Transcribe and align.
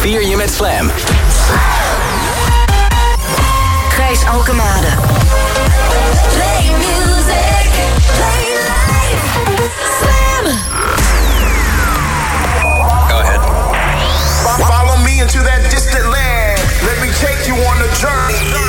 vier 0.00 0.26
je 0.26 0.36
met 0.36 0.50
Slam. 0.50 0.90
Gijs 3.88 4.24
Alkemade. 4.24 4.86
Play 6.28 6.70
music. 6.76 7.70
Play 8.16 8.44
life. 8.68 9.24
Slam. 9.98 10.56
Go 13.08 13.18
ahead. 13.18 13.40
Follow 14.66 14.96
me 14.96 15.20
into 15.20 15.38
that 15.42 15.70
distant 15.70 16.06
land. 16.06 16.60
Let 16.82 17.00
me 17.00 17.10
take 17.12 17.46
you 17.46 17.54
on 17.54 17.76
a 17.82 17.88
journey. 17.94 18.67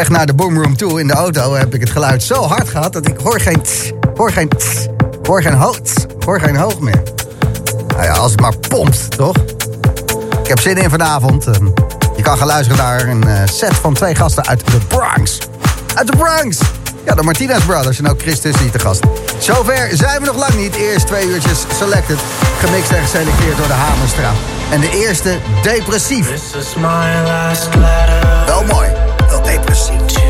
Weg 0.00 0.08
naar 0.08 0.26
de 0.26 0.34
boomroom 0.34 0.76
toe 0.76 1.00
in 1.00 1.06
de 1.06 1.12
auto 1.12 1.54
heb 1.54 1.74
ik 1.74 1.80
het 1.80 1.90
geluid 1.90 2.22
zo 2.22 2.42
hard 2.42 2.68
gehad 2.68 2.92
dat 2.92 3.06
ik 3.06 3.16
hoor 3.22 3.40
geen 3.40 3.62
tss, 3.62 3.90
hoor 4.16 4.32
geen 4.32 4.48
tss, 4.48 4.86
hoor 5.22 5.42
geen 5.42 5.52
hoog, 5.54 5.80
tss, 5.80 6.06
hoor 6.24 6.40
geen 6.40 6.56
hoog 6.56 6.78
meer. 6.80 7.02
Nou 7.88 8.02
ja, 8.02 8.12
als 8.12 8.30
het 8.30 8.40
maar 8.40 8.56
pompt, 8.56 9.16
toch? 9.16 9.36
Ik 10.42 10.46
heb 10.46 10.60
zin 10.60 10.76
in 10.76 10.90
vanavond. 10.90 11.46
Ehm, 11.46 11.64
Je 12.16 12.22
kan 12.22 12.38
gaan 12.38 12.46
luisteren 12.46 12.84
naar 12.84 13.08
een 13.08 13.28
eh, 13.28 13.42
set 13.44 13.74
van 13.74 13.94
twee 13.94 14.14
gasten 14.14 14.46
uit 14.46 14.70
de 14.70 14.78
Bronx. 14.88 15.38
Uit 15.94 16.06
de 16.06 16.16
Bronx! 16.16 16.58
Ja, 17.04 17.14
de 17.14 17.22
Martinez 17.22 17.64
Brothers 17.64 17.98
en 17.98 18.08
ook 18.08 18.20
Chris 18.20 18.40
Tussy 18.40 18.70
te 18.70 18.78
gast. 18.78 19.00
Zover 19.38 19.88
zijn 19.92 20.20
we 20.20 20.26
nog 20.26 20.36
lang 20.36 20.54
niet. 20.54 20.74
Eerst 20.74 21.06
twee 21.06 21.26
uurtjes 21.26 21.64
selected. 21.78 22.18
Gemixt 22.58 22.90
en 22.90 23.02
geselecteerd 23.02 23.56
door 23.56 23.66
de 23.66 23.72
Hamerstra. 23.72 24.30
En 24.70 24.80
de 24.80 24.90
eerste, 24.90 25.38
depressief. 25.62 26.28
Wel 28.46 28.64
mooi, 28.64 28.88
wel 29.64 30.29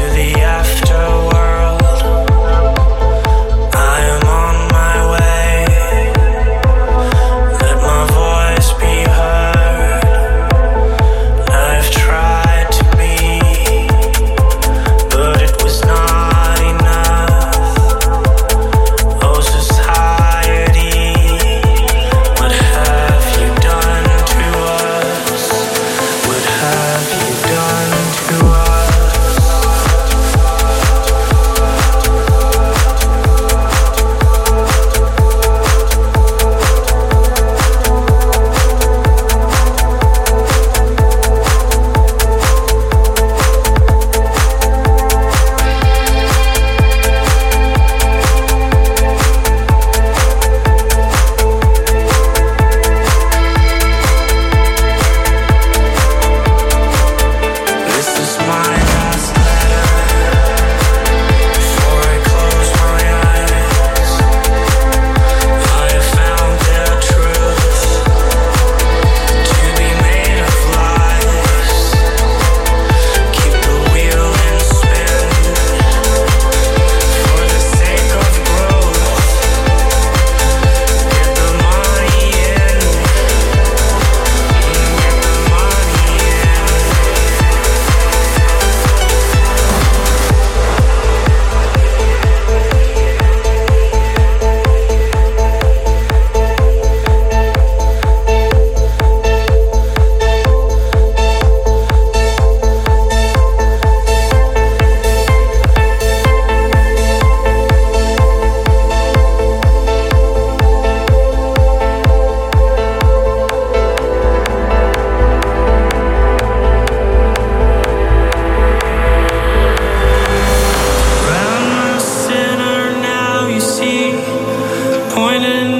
in 125.42 125.79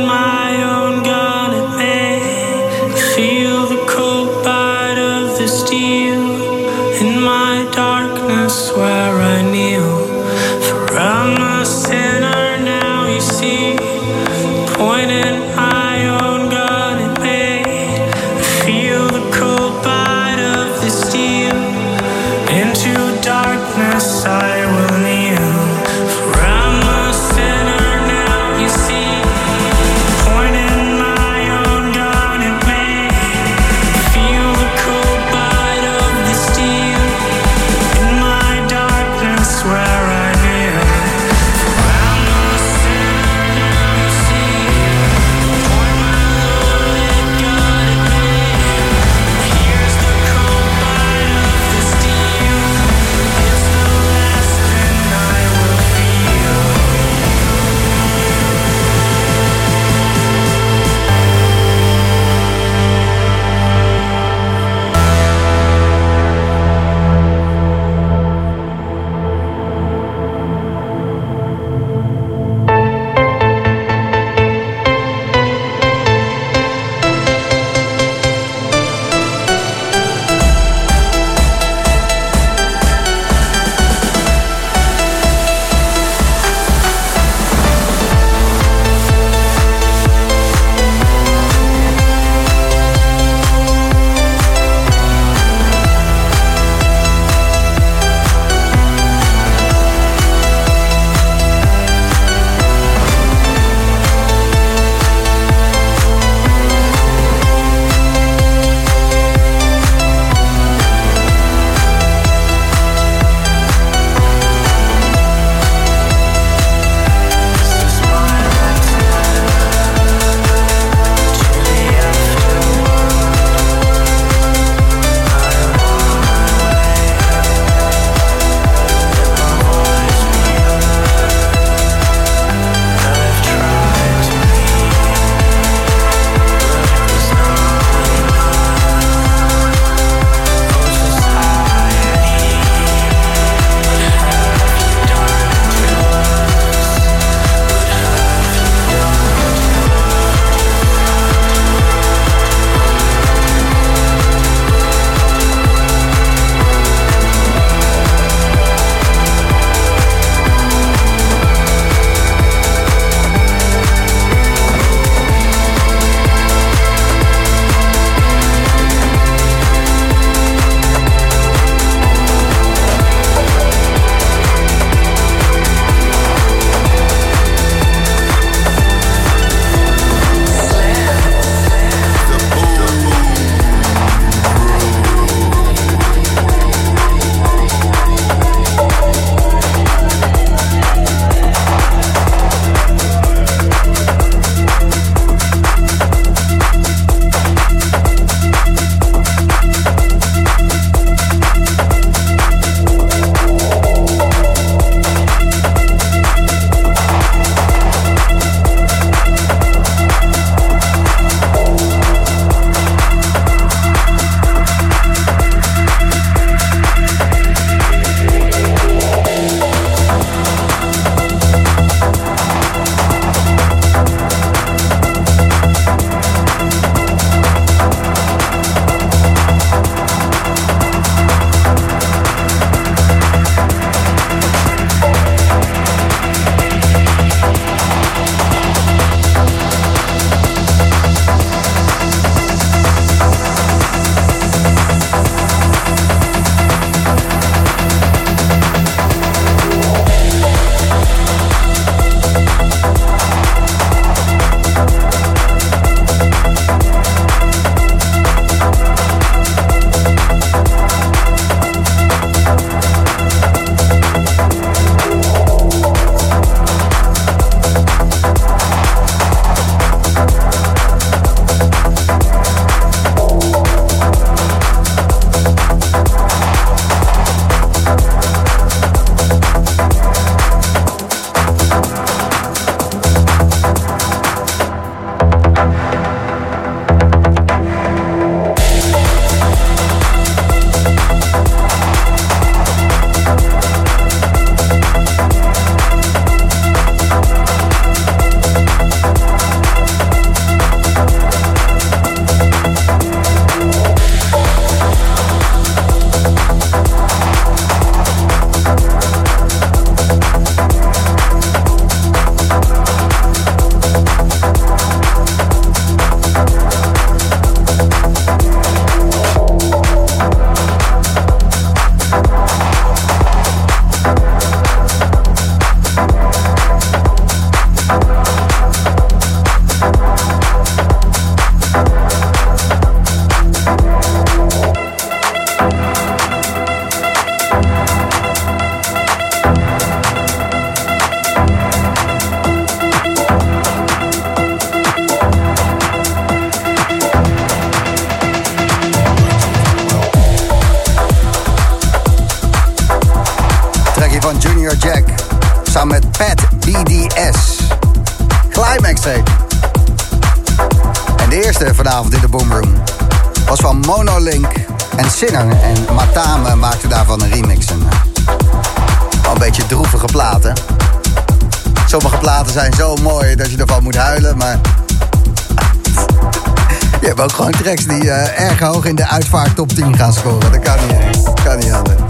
uh, 378.10 378.40
erg 378.40 378.58
hoog 378.58 378.84
in 378.84 378.94
de 378.94 379.06
uitvaart 379.06 379.56
top 379.56 379.72
10 379.72 379.96
gaan 379.96 380.12
scoren. 380.12 380.52
Dat 380.52 380.60
kan 380.60 380.76
niet, 380.86 381.32
kan 381.44 381.58
niet 381.58 381.72
anders. 381.72 382.00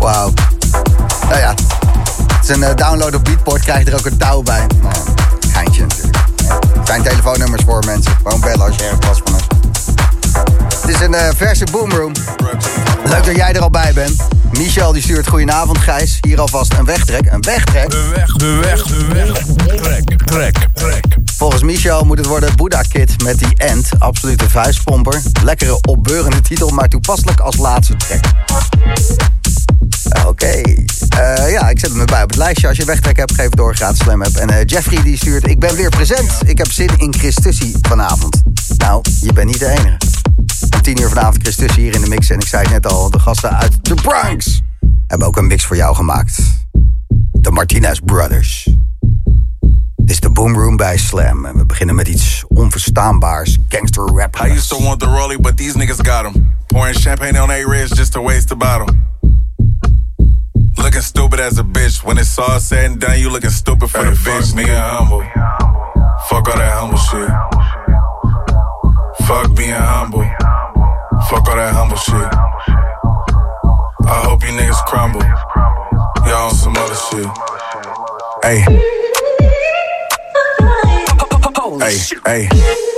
Wauw. 0.00 0.32
Nou 1.28 1.38
ja, 1.38 1.54
het 2.38 2.48
is 2.48 2.56
uh, 2.56 2.74
download 2.74 3.14
op 3.14 3.24
Beatport, 3.24 3.60
krijg 3.60 3.86
er 3.86 3.94
ook 3.94 4.06
een 4.06 4.16
touw 4.16 4.42
bij. 4.42 4.66
Geintje 5.52 5.80
natuurlijk. 5.80 6.16
Zijn 6.84 7.02
telefoonnummers 7.02 7.62
voor 7.66 7.84
mensen. 7.84 8.12
Gewoon 8.22 8.40
bellen 8.40 8.66
als 8.66 8.76
je 8.76 8.84
erg 8.84 9.06
last 9.06 9.20
van 9.24 9.34
hebt. 9.34 9.56
Het 10.80 10.90
is 10.90 11.00
een 11.00 11.12
uh, 11.12 11.28
verse 11.36 11.66
boomroom. 11.70 12.12
Leuk 13.04 13.24
dat 13.24 13.36
jij 13.36 13.52
er 13.52 13.60
al 13.60 13.70
bij 13.70 13.92
bent. 13.92 14.16
Michel 14.52 14.92
die 14.92 15.02
stuurt 15.02 15.28
goedenavond 15.28 15.78
Gijs. 15.78 16.18
Hier 16.20 16.40
alvast 16.40 16.72
een 16.78 16.84
wegtrek. 16.84 17.32
Een 17.32 17.42
wegtrek? 17.42 17.90
De 17.90 18.10
weg, 18.14 18.32
de 18.32 18.58
weg, 18.62 18.82
de 18.82 19.06
weg. 19.06 19.32
Trek, 19.80 20.16
trek, 20.24 20.68
trek. 20.74 21.27
Volgens 21.38 21.62
Michel 21.62 22.04
moet 22.04 22.18
het 22.18 22.26
worden 22.26 22.56
Buddha 22.56 22.82
Kid 22.82 23.22
met 23.22 23.38
die 23.38 23.54
End. 23.56 23.88
Absolute 23.98 24.50
vuistpomper. 24.50 25.22
Lekkere 25.44 25.80
opbeurende 25.80 26.40
titel, 26.40 26.70
maar 26.70 26.88
toepasselijk 26.88 27.40
als 27.40 27.56
laatste 27.56 27.96
track. 27.96 28.24
Oké. 30.04 30.26
Okay. 30.26 30.86
Uh, 31.18 31.52
ja, 31.52 31.68
ik 31.68 31.78
zet 31.78 31.90
hem 31.90 32.00
erbij 32.00 32.22
op 32.22 32.28
het 32.28 32.38
lijstje. 32.38 32.68
Als 32.68 32.76
je 32.76 32.84
wegtrek 32.84 33.16
hebt, 33.16 33.34
geef 33.34 33.44
het 33.44 33.56
door. 33.56 33.74
Gratis 33.74 33.98
slam 33.98 34.22
heb. 34.22 34.34
En 34.34 34.50
uh, 34.50 34.56
Jeffrey 34.64 35.02
die 35.02 35.16
stuurt... 35.16 35.48
Ik 35.48 35.58
ben 35.58 35.76
weer 35.76 35.88
present. 35.88 36.30
Ik 36.46 36.58
heb 36.58 36.72
zin 36.72 36.90
in 36.96 37.14
Christussie 37.14 37.76
vanavond. 37.80 38.42
Nou, 38.76 39.04
je 39.20 39.32
bent 39.32 39.46
niet 39.46 39.58
de 39.58 39.68
enige. 39.68 39.96
Om 40.74 40.82
tien 40.82 41.00
uur 41.00 41.08
vanavond 41.08 41.42
Christussie 41.42 41.82
hier 41.82 41.94
in 41.94 42.00
de 42.00 42.08
mix. 42.08 42.30
En 42.30 42.38
ik 42.38 42.46
zei 42.46 42.62
het 42.62 42.72
net 42.72 42.92
al, 42.92 43.10
de 43.10 43.18
gasten 43.18 43.56
uit 43.56 43.84
de 43.84 43.94
Bronx... 43.94 44.60
hebben 45.06 45.26
ook 45.26 45.36
een 45.36 45.46
mix 45.46 45.64
voor 45.64 45.76
jou 45.76 45.94
gemaakt. 45.94 46.38
De 47.32 47.50
Martinez 47.50 47.98
Brothers. 48.04 48.68
Dit 50.08 50.16
is 50.16 50.22
de 50.22 50.32
Boomroom 50.32 50.76
bij 50.76 50.96
Slam. 50.96 51.44
En 51.44 51.56
we 51.56 51.66
beginnen 51.66 51.94
met 51.94 52.08
iets 52.08 52.44
onverstaanbaars. 52.48 53.58
Gangster 53.68 54.04
rap. 54.04 54.36
I 54.36 54.50
used 54.50 54.68
to 54.68 54.82
want 54.82 55.00
the 55.00 55.06
rollie, 55.06 55.40
but 55.40 55.56
these 55.56 55.78
niggas 55.78 56.00
got 56.02 56.22
them. 56.22 56.54
Pouring 56.66 57.00
champagne 57.00 57.42
on 57.42 57.50
A-Riz 57.50 57.90
just 57.90 58.12
to 58.12 58.22
waste 58.22 58.48
the 58.48 58.56
bottle. 58.56 58.94
Looking 60.74 61.02
stupid 61.02 61.40
as 61.40 61.58
a 61.58 61.62
bitch. 61.62 62.02
When 62.04 62.18
it's 62.18 62.38
all 62.38 62.60
said 62.60 62.84
and 62.84 63.00
done, 63.00 63.18
you 63.18 63.30
looking 63.30 63.50
stupid 63.50 63.90
for 63.90 64.04
hey, 64.04 64.10
the 64.10 64.16
bitch. 64.16 64.54
Being 64.54 64.68
humble. 64.68 65.22
Fuck 66.28 66.48
all 66.48 66.56
that 66.56 66.72
humble 66.72 66.98
shit. 66.98 67.30
Fuck 69.26 69.56
being 69.56 69.74
humble. 69.74 70.24
Fuck 71.28 71.48
all 71.48 71.56
that 71.56 71.74
humble 71.74 71.98
shit. 71.98 72.32
I 74.06 74.20
hope 74.24 74.42
you 74.42 74.52
niggas 74.56 74.84
crumble. 74.86 75.24
Y'all 76.26 76.48
on 76.48 76.54
some 76.54 76.76
other 76.76 76.96
shit. 77.10 77.28
Hey. 78.42 79.07
Hey, 81.88 81.96
hey. 82.26 82.97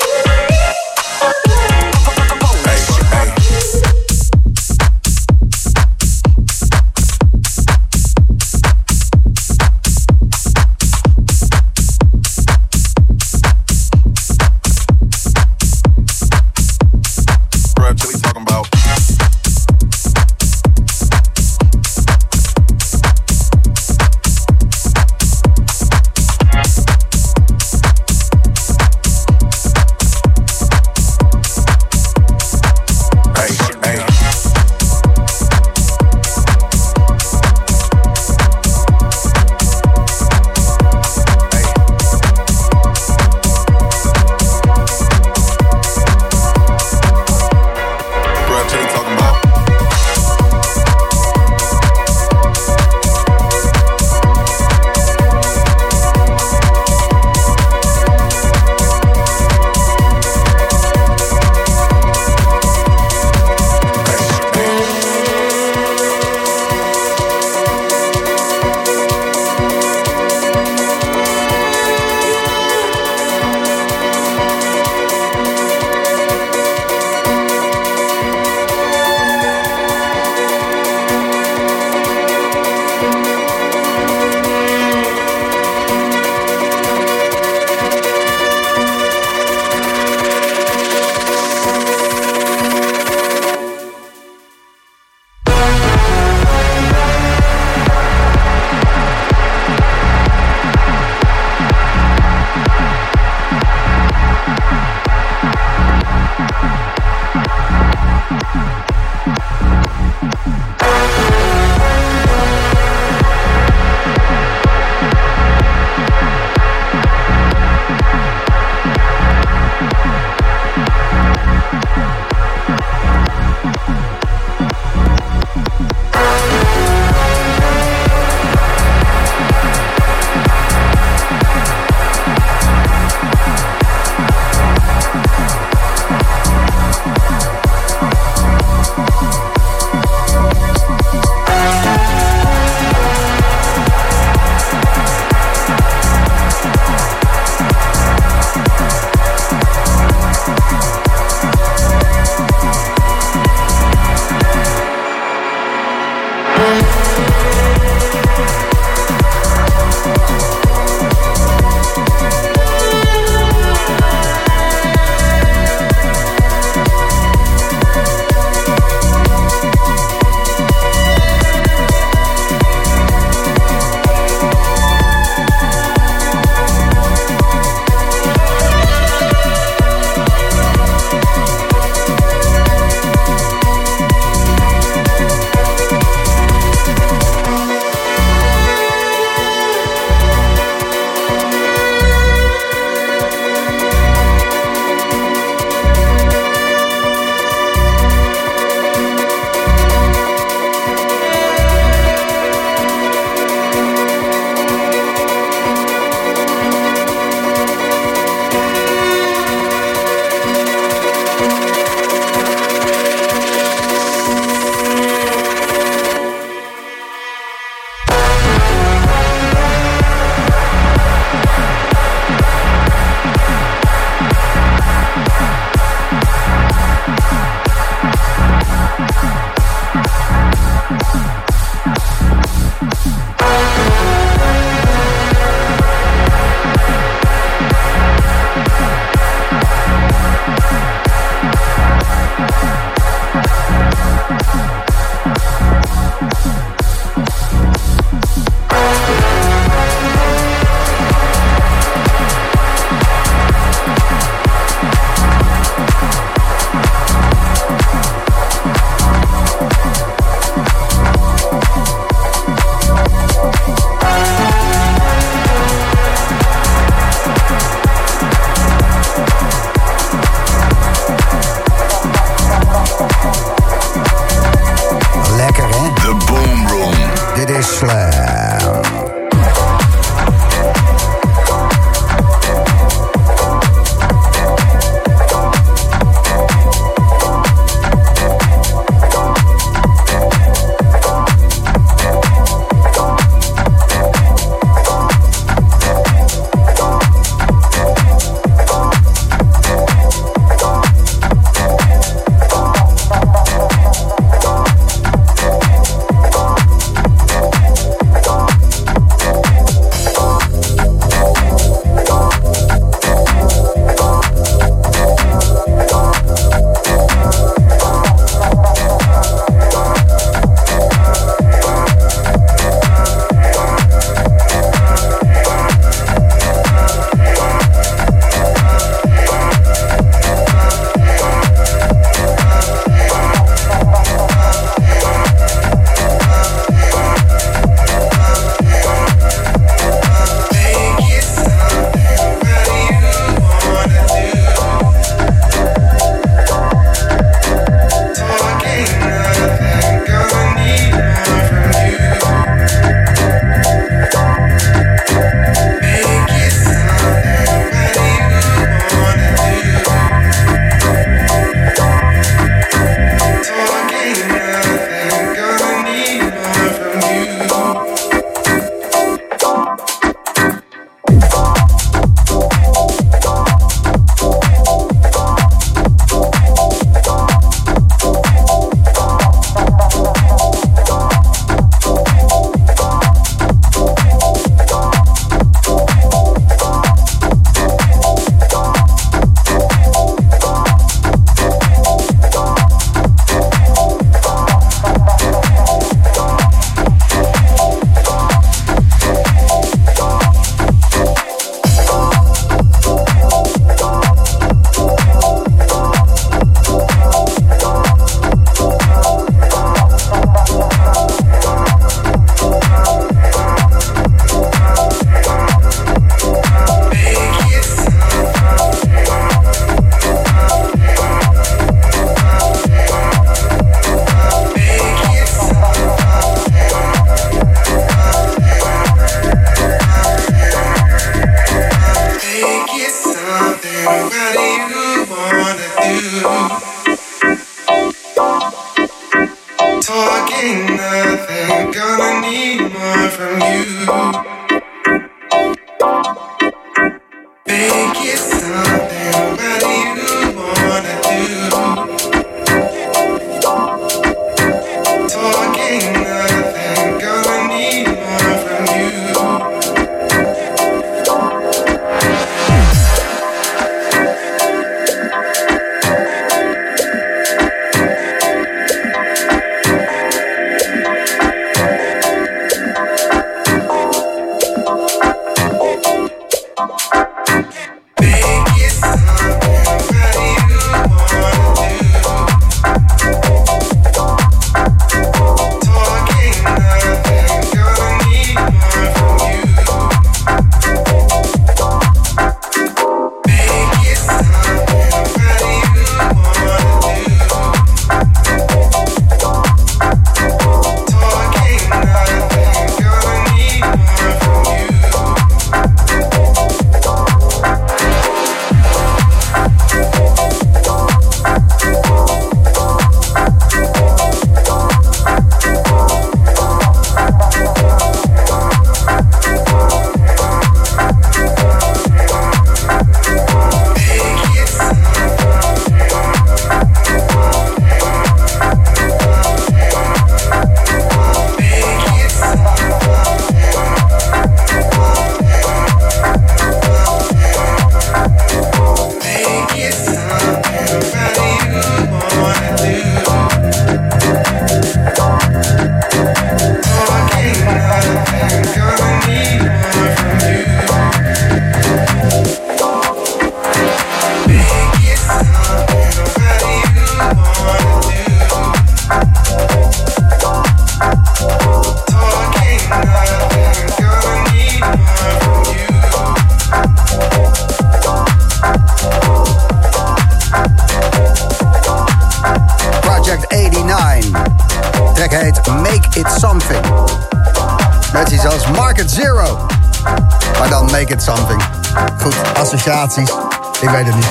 Ik 582.81 583.69
weet 583.71 583.87
het 583.87 583.95
niet. 583.95 584.11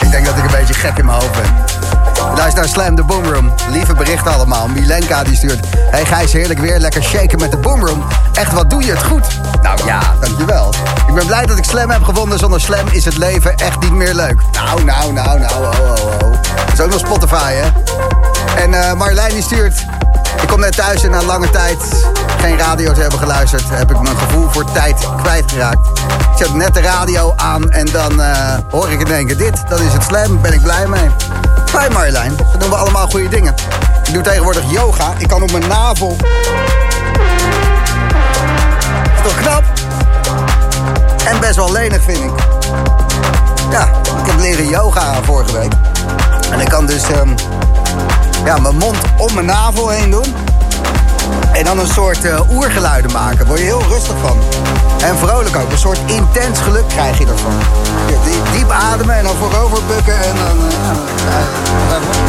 Ik 0.00 0.10
denk 0.10 0.26
dat 0.26 0.36
ik 0.36 0.44
een 0.44 0.50
beetje 0.50 0.74
gek 0.74 0.98
in 0.98 1.04
mijn 1.04 1.20
hoofd 1.20 1.32
ben. 1.32 1.54
Luister 2.36 2.60
naar 2.62 2.68
Slam 2.68 2.94
de 2.94 3.02
Boomroom. 3.02 3.52
Lieve 3.70 3.94
berichten 3.94 4.32
allemaal. 4.32 4.68
Milenka 4.68 5.22
die 5.22 5.36
stuurt. 5.36 5.66
Hey 5.90 6.04
Gijs, 6.04 6.32
heerlijk 6.32 6.60
weer. 6.60 6.78
Lekker 6.78 7.02
shaken 7.02 7.38
met 7.38 7.50
de 7.50 7.56
Boomroom. 7.56 8.04
Echt, 8.32 8.52
wat 8.52 8.70
doe 8.70 8.84
je 8.84 8.90
het 8.90 9.02
goed. 9.02 9.26
Nou 9.62 9.84
ja, 9.84 10.14
dankjewel. 10.20 10.74
Ik 11.08 11.14
ben 11.14 11.26
blij 11.26 11.46
dat 11.46 11.58
ik 11.58 11.64
Slam 11.64 11.90
heb 11.90 12.02
gevonden. 12.02 12.38
Zonder 12.38 12.60
Slam 12.60 12.86
is 12.90 13.04
het 13.04 13.16
leven 13.16 13.56
echt 13.56 13.80
niet 13.80 13.92
meer 13.92 14.14
leuk. 14.14 14.40
Nou, 14.52 14.84
nou, 14.84 15.12
nou, 15.12 15.38
nou. 15.38 15.52
Oh, 15.52 15.80
oh, 15.80 16.22
oh. 16.22 16.32
Dat 16.66 16.72
is 16.72 16.80
ook 16.80 16.90
nog 16.90 16.98
Spotify, 16.98 17.52
hè? 17.52 17.68
En 18.62 18.74
eh, 18.74 18.94
Marjolein 18.94 19.30
die 19.30 19.42
stuurt... 19.42 19.86
Ik 20.42 20.48
kom 20.48 20.60
net 20.60 20.76
thuis 20.76 21.02
en 21.02 21.10
na 21.10 21.22
lange 21.22 21.50
tijd 21.50 21.78
geen 22.38 22.58
radio 22.58 22.92
te 22.92 23.00
hebben 23.00 23.18
geluisterd... 23.18 23.62
heb 23.68 23.90
ik 23.90 24.00
mijn 24.00 24.16
gevoel 24.16 24.48
voor 24.50 24.72
tijd 24.72 25.08
kwijtgeraakt. 25.22 25.88
Ik 25.98 26.36
zet 26.36 26.54
net 26.54 26.74
de 26.74 26.80
radio 26.80 27.32
aan 27.36 27.70
en 27.70 27.86
dan 27.86 28.20
eh, 28.20 28.56
hoor 28.70 28.90
ik 28.90 29.08
in 29.08 29.26
keer 29.26 29.36
dit. 29.36 29.62
Dan 29.68 29.82
is 29.82 29.92
het 29.92 30.02
slam, 30.02 30.40
ben 30.40 30.52
ik 30.52 30.62
blij 30.62 30.86
mee. 30.86 31.08
Hi 31.80 31.92
Marjolein, 31.92 32.36
dan 32.36 32.58
doen 32.58 32.70
we 32.70 32.76
allemaal 32.76 33.08
goede 33.08 33.28
dingen. 33.28 33.54
Ik 34.04 34.12
doe 34.12 34.22
tegenwoordig 34.22 34.70
yoga. 34.70 35.12
Ik 35.18 35.28
kan 35.28 35.42
op 35.42 35.50
mijn 35.52 35.68
navel... 35.68 36.16
Is 39.14 39.22
toch 39.22 39.36
knap? 39.36 39.62
En 41.24 41.40
best 41.40 41.56
wel 41.56 41.72
lenig 41.72 42.02
vind 42.02 42.18
ik. 42.18 42.32
Ja, 43.70 43.84
ik 44.22 44.30
heb 44.30 44.40
leren 44.40 44.68
yoga 44.68 45.22
vorige 45.22 45.52
week. 45.52 45.72
En 46.50 46.60
ik 46.60 46.68
kan 46.68 46.86
dus 46.86 47.02
ehm, 47.10 47.28
ja, 48.44 48.58
mijn 48.58 48.76
mond 48.76 48.96
om 49.16 49.34
mijn 49.34 49.46
navel 49.46 49.88
heen 49.88 50.10
doen. 50.10 50.34
En 51.58 51.64
dan 51.64 51.78
een 51.78 51.86
soort 51.86 52.24
eh, 52.24 52.50
oergeluiden 52.50 53.12
maken. 53.12 53.46
Word 53.46 53.58
je 53.58 53.64
heel 53.64 53.82
rustig 53.88 54.14
van. 54.22 54.38
En 55.08 55.16
vrolijk 55.18 55.56
ook. 55.56 55.70
Een 55.70 55.78
soort 55.78 55.98
intens 56.06 56.58
geluk 56.60 56.88
krijg 56.88 57.18
je 57.18 57.26
ervan. 57.26 57.52
Ja, 58.08 58.16
die- 58.24 58.52
diep 58.52 58.70
ademen 58.70 59.14
en 59.16 59.24
dan 59.24 59.36
voorover 59.36 59.78
bukken 59.86 60.14
en 60.24 60.34
dan... 60.36 60.58
eh, 60.68 62.28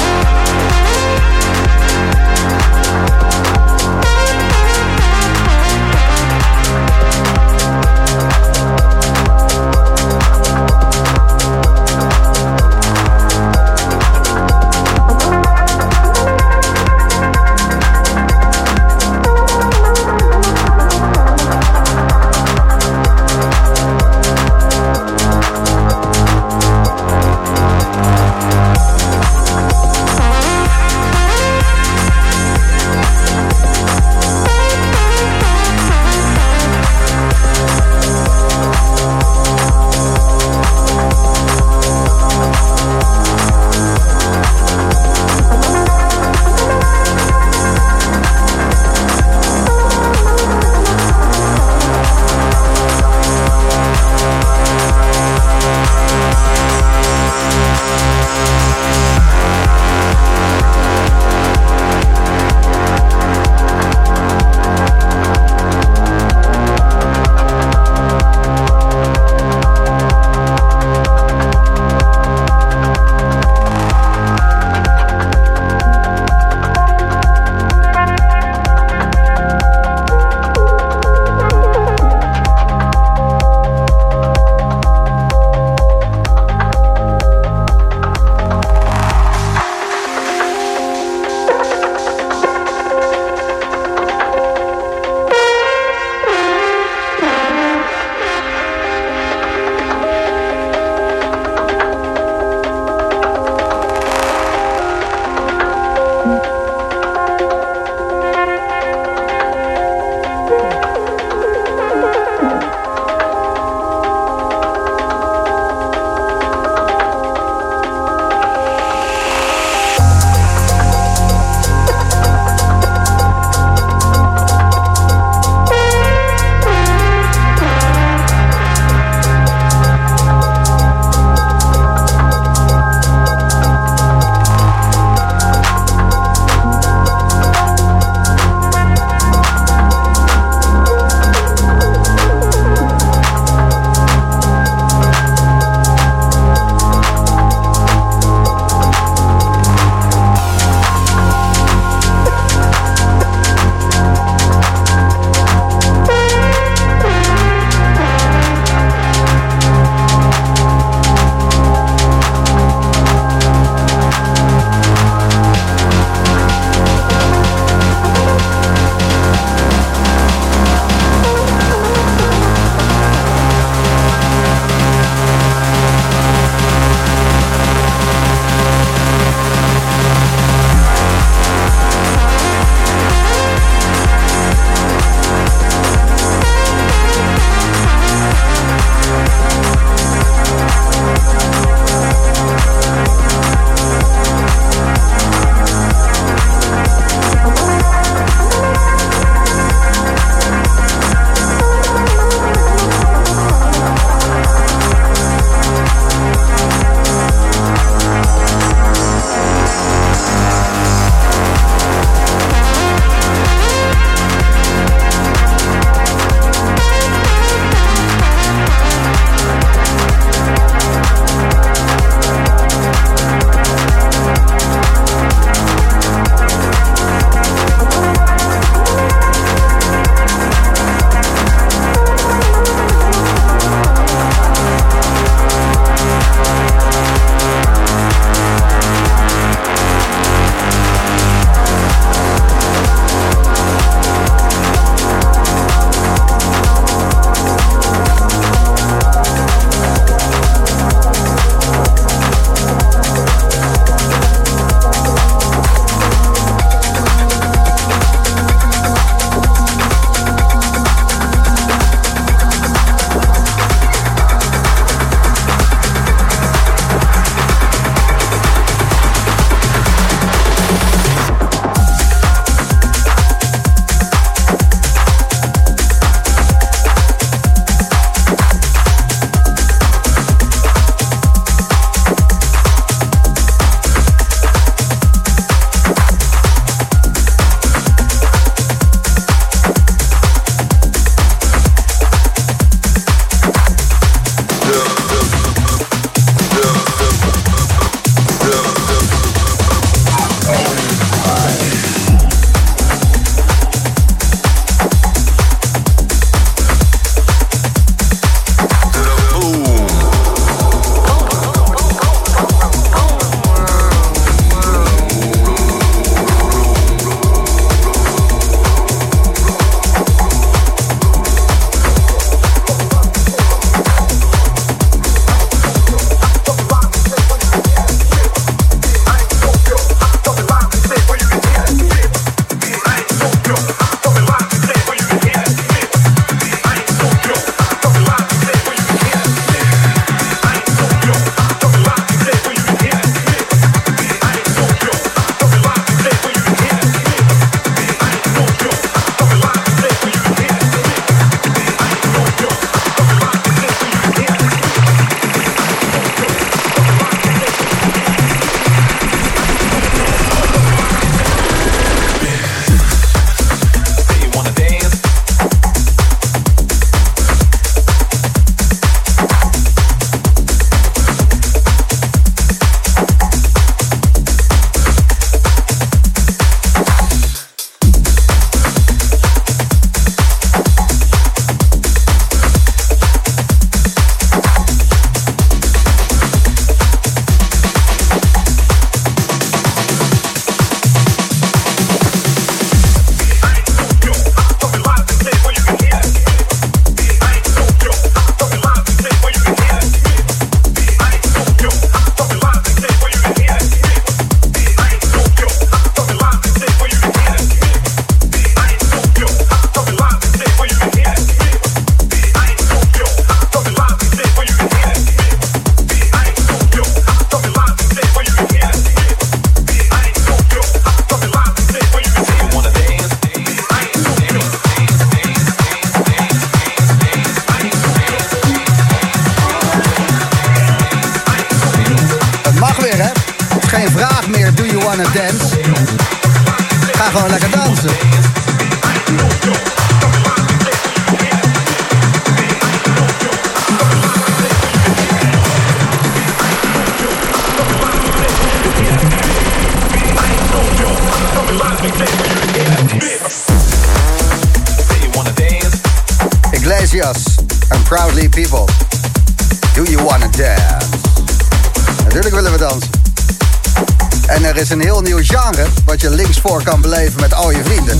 Genre 465.31 465.67
wat 465.85 466.01
je 466.01 466.09
linksvoor 466.09 466.63
kan 466.63 466.81
beleven 466.81 467.19
met 467.19 467.33
al 467.33 467.51
je 467.51 467.63
vrienden. 467.63 467.99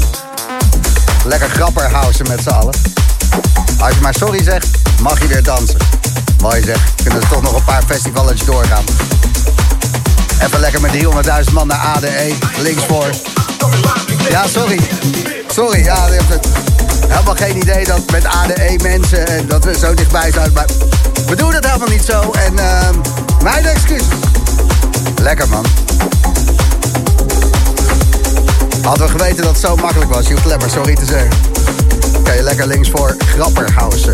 Lekker 1.25 1.49
grapperhousen 1.49 2.27
met 2.27 2.41
z'n 2.41 2.49
allen. 2.49 2.73
Als 3.79 3.93
je 3.93 4.01
maar 4.01 4.13
sorry 4.13 4.43
zegt, 4.43 4.67
mag 5.01 5.21
je 5.21 5.27
weer 5.27 5.43
dansen. 5.43 5.77
Mooi 6.41 6.63
zeg, 6.63 6.93
kunnen 7.03 7.21
er 7.21 7.27
toch 7.27 7.41
nog 7.41 7.55
een 7.55 7.63
paar 7.63 7.83
festivalletjes 7.87 8.47
doorgaan. 8.47 8.83
Even 10.41 10.59
lekker 10.59 10.81
met 10.81 10.91
300.000 11.47 11.53
man 11.53 11.67
naar 11.67 11.79
ADE, 11.95 12.33
linksvoor. 12.57 13.09
Ja, 14.29 14.47
sorry. 14.47 14.79
Sorry, 15.47 15.83
ja, 15.83 16.07
helemaal 17.07 17.35
geen 17.35 17.57
idee 17.57 17.85
dat 17.85 18.11
met 18.11 18.25
ADE 18.25 18.79
mensen 18.81 19.27
en 19.27 19.47
dat 19.47 19.63
we 19.63 19.77
zo 19.77 19.93
dichtbij 19.93 20.31
zijn. 20.31 20.53
Maar 20.53 20.65
we 21.27 21.35
doen 21.35 21.53
het 21.53 21.65
helemaal 21.65 21.89
niet 21.89 22.05
zo. 22.05 22.31
En 22.31 22.59
ehm 22.59 22.95
mijn 23.43 23.65
excuus. 23.65 24.03
Lekker 25.21 25.49
man. 25.49 25.65
Hadden 28.83 29.05
we 29.05 29.11
geweten 29.11 29.43
dat 29.43 29.51
het 29.51 29.59
zo 29.59 29.75
makkelijk 29.75 30.13
was, 30.13 30.27
je 30.27 30.33
hoeft 30.33 30.71
sorry 30.71 30.95
te 30.95 31.05
zeggen. 31.05 31.29
Kan 32.23 32.35
je 32.35 32.43
lekker 32.43 32.67
links 32.67 32.89
voor 32.89 33.15
grapperhausen. 33.19 34.13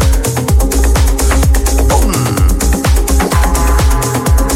Boom. 1.87 2.11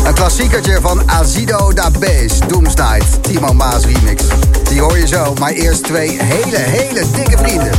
Een 0.05 0.13
klassiekertje 0.13 0.77
van 0.81 1.09
Azido 1.09 1.73
da 1.73 1.91
Bass, 1.91 2.39
Doomsnight, 2.47 3.23
Timo 3.23 3.53
Maas 3.53 3.85
remix. 3.85 4.23
Die 4.69 4.81
hoor 4.81 4.97
je 4.97 5.07
zo, 5.07 5.33
maar 5.39 5.51
eerst 5.51 5.83
twee 5.83 6.17
hele, 6.23 6.57
hele 6.57 7.05
dikke 7.15 7.37
vrienden. 7.37 7.71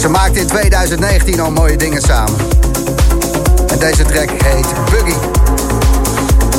Ze 0.00 0.08
maakten 0.08 0.40
in 0.40 0.46
2019 0.46 1.40
al 1.40 1.50
mooie 1.50 1.76
dingen 1.76 2.02
samen. 2.02 2.36
En 3.68 3.78
deze 3.78 4.02
track 4.02 4.30
heet 4.44 4.66
Buggy. 4.90 5.16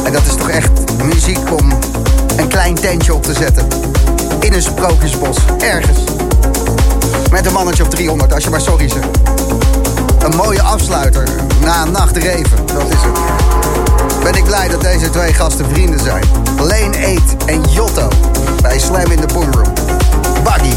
En 0.03 0.11
dat 0.11 0.25
is 0.25 0.35
toch 0.35 0.49
echt 0.49 0.71
muziek 1.03 1.51
om 1.59 1.71
een 2.37 2.47
klein 2.47 2.75
tentje 2.75 3.13
op 3.13 3.23
te 3.23 3.33
zetten. 3.33 3.93
In 4.45 4.53
een 4.53 4.61
sprookjesbos, 4.61 5.37
ergens. 5.59 5.99
Met 7.31 7.45
een 7.45 7.53
mannetje 7.53 7.83
of 7.83 7.89
300, 7.89 8.33
als 8.33 8.43
je 8.43 8.49
maar 8.49 8.61
sorry 8.61 8.89
zegt. 8.89 9.07
Een 10.19 10.35
mooie 10.35 10.61
afsluiter 10.61 11.27
na 11.61 11.81
een 11.81 11.91
nacht 11.91 12.17
reven, 12.17 12.65
dat 12.65 12.89
is 12.89 13.01
het. 13.01 14.23
Ben 14.23 14.33
ik 14.33 14.43
blij 14.43 14.67
dat 14.67 14.81
deze 14.81 15.09
twee 15.09 15.33
gasten 15.33 15.65
vrienden 15.69 15.99
zijn. 15.99 16.23
Lane 16.57 17.17
8 17.17 17.45
en 17.45 17.61
Jotto 17.69 18.07
bij 18.61 18.79
Slam 18.79 19.11
in 19.11 19.19
the 19.19 19.33
Boom 19.33 19.51
Room. 19.51 19.73
Buggy. 20.43 20.75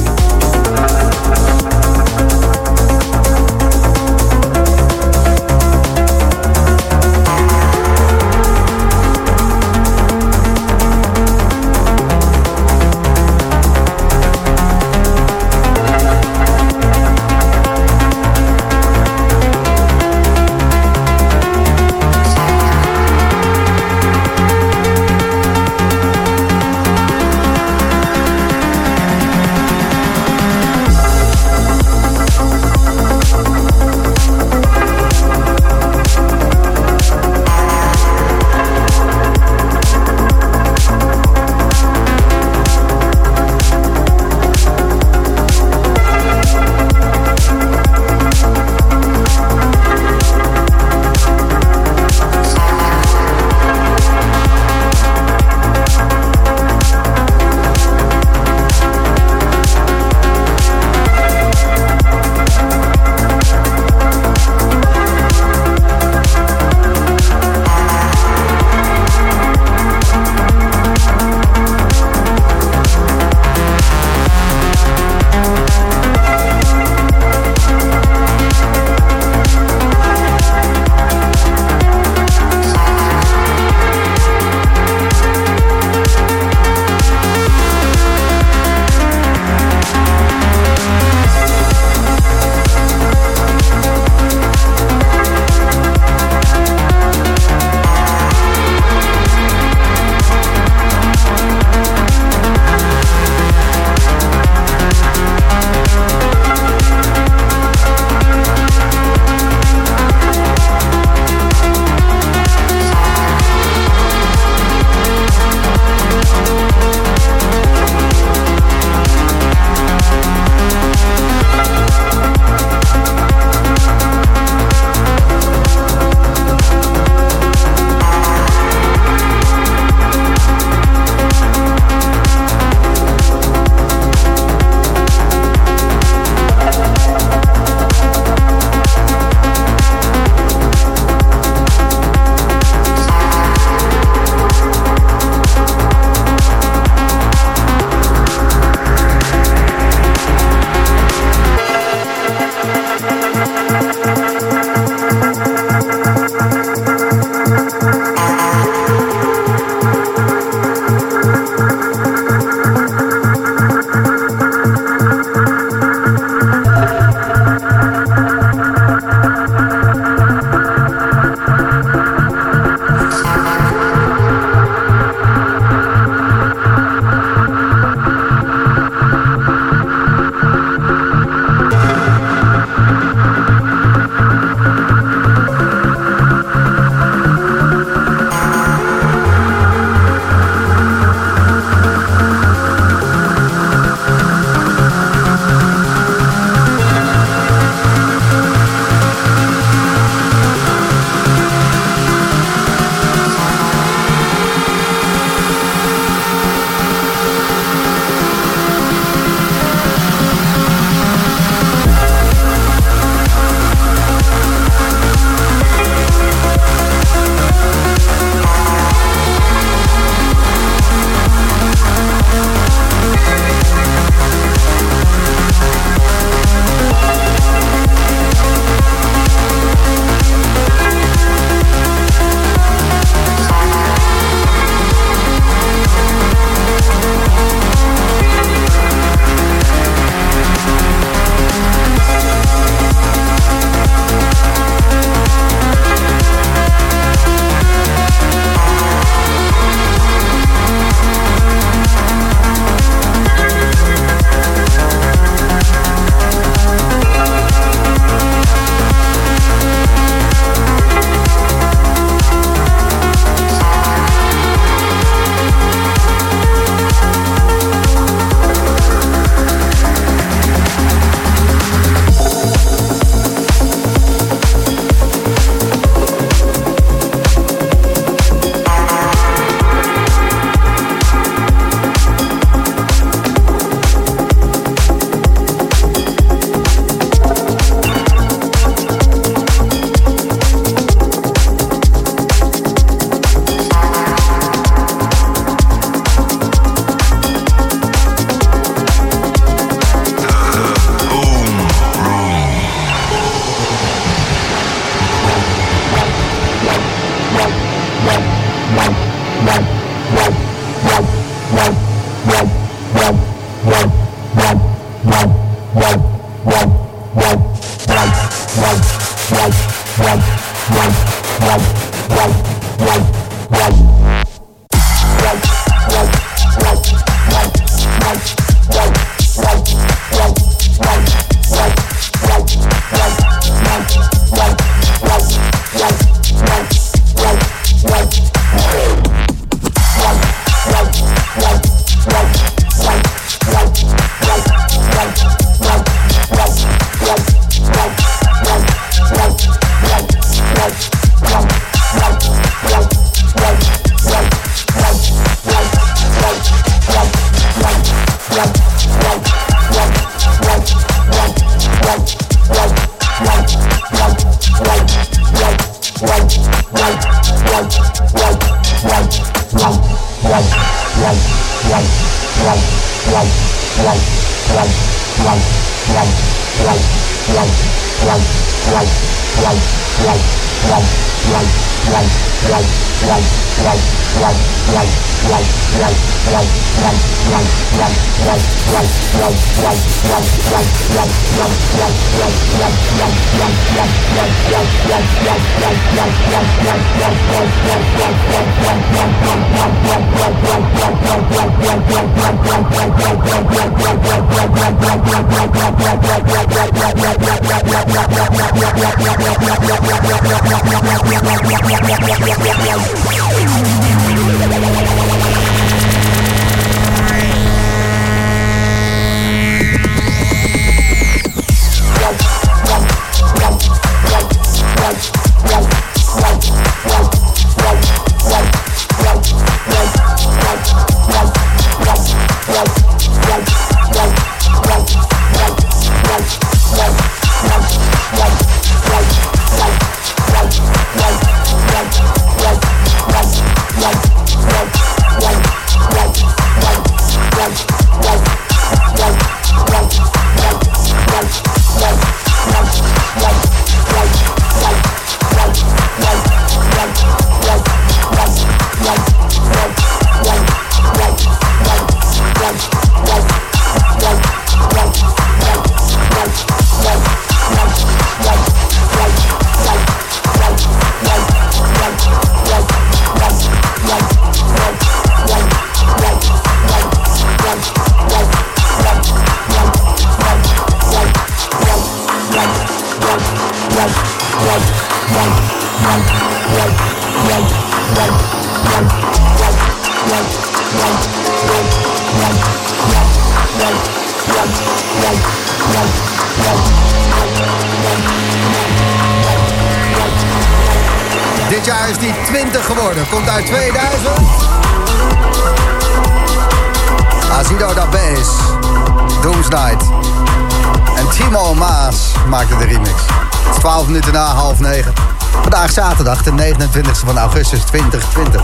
29 516.58 517.06
van 517.06 517.18
augustus 517.18 517.60
2020. 517.60 518.42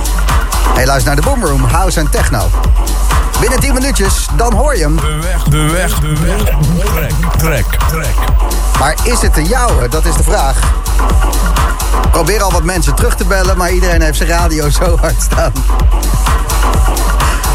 Hé, 0.75 0.85
luister 0.85 1.07
naar 1.07 1.17
de 1.17 1.23
Boomroom, 1.23 1.65
House 1.65 2.01
en 2.01 2.11
Techno. 2.11 2.51
Binnen 3.41 3.61
10 3.61 3.75
minuutjes, 3.75 4.27
dan 4.37 4.53
hoor 4.53 4.77
je 4.77 4.83
hem. 4.83 4.97
De 4.97 5.19
weg, 5.23 5.45
de 5.45 5.69
weg, 5.69 5.99
de 5.99 6.15
weg. 6.25 6.57
Trek, 6.87 7.13
trek, 7.37 7.67
trek. 7.89 8.15
Maar 8.79 8.95
is 9.03 9.21
het 9.21 9.35
de 9.35 9.43
jouwe? 9.43 9.89
Dat 9.89 10.05
is 10.05 10.17
de 10.17 10.23
vraag. 10.23 10.57
Ik 12.05 12.11
probeer 12.11 12.43
al 12.43 12.53
wat 12.53 12.63
mensen 12.63 12.95
terug 12.95 13.15
te 13.17 13.25
bellen, 13.25 13.57
maar 13.57 13.73
iedereen 13.73 14.03
heeft 14.03 14.17
zijn 14.17 14.29
radio 14.29 14.71
zo 14.71 14.97
hard 15.01 15.23
staan. 15.23 15.53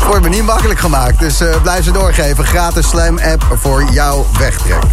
Wordt 0.07 0.23
me 0.23 0.29
niet 0.29 0.43
makkelijk 0.43 0.79
gemaakt, 0.79 1.19
dus 1.19 1.39
eh, 1.39 1.61
blijf 1.61 1.83
ze 1.83 1.91
doorgeven. 1.91 2.45
Gratis 2.45 2.89
Slam 2.89 3.19
app 3.19 3.45
voor 3.53 3.83
jouw 3.91 4.25
wegtrek. 4.39 4.83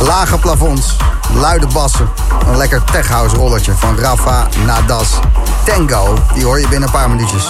Lage 0.00 0.38
plafonds, 0.38 0.96
luide 1.34 1.66
bassen. 1.66 2.08
Een 2.46 2.56
lekker 2.56 2.84
techhouse 2.84 3.36
rolletje 3.36 3.72
van 3.72 3.98
Rafa 3.98 4.48
Nadas 4.66 5.18
Tango. 5.64 6.14
Die 6.34 6.44
hoor 6.44 6.60
je 6.60 6.68
binnen 6.68 6.88
een 6.88 6.94
paar 6.94 7.10
minuutjes. 7.10 7.46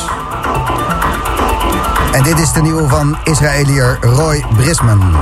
En 2.12 2.22
dit 2.22 2.38
is 2.38 2.52
de 2.52 2.62
nieuwe 2.62 2.88
van 2.88 3.16
Israëliër 3.24 3.98
Roy 4.00 4.44
Brisman. 4.56 5.16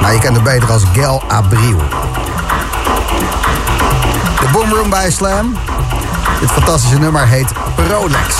Maar 0.00 0.12
je 0.12 0.18
kent 0.18 0.34
hem 0.34 0.44
beter 0.44 0.72
als 0.72 0.82
Gel 0.92 1.22
Abril. 1.28 1.78
De 4.40 4.48
Boomroom 4.52 4.90
bij 4.90 5.10
Slam. 5.10 5.56
Dit 6.40 6.50
fantastische 6.50 6.98
nummer 6.98 7.26
heet 7.26 7.52
Prolex. 7.74 8.36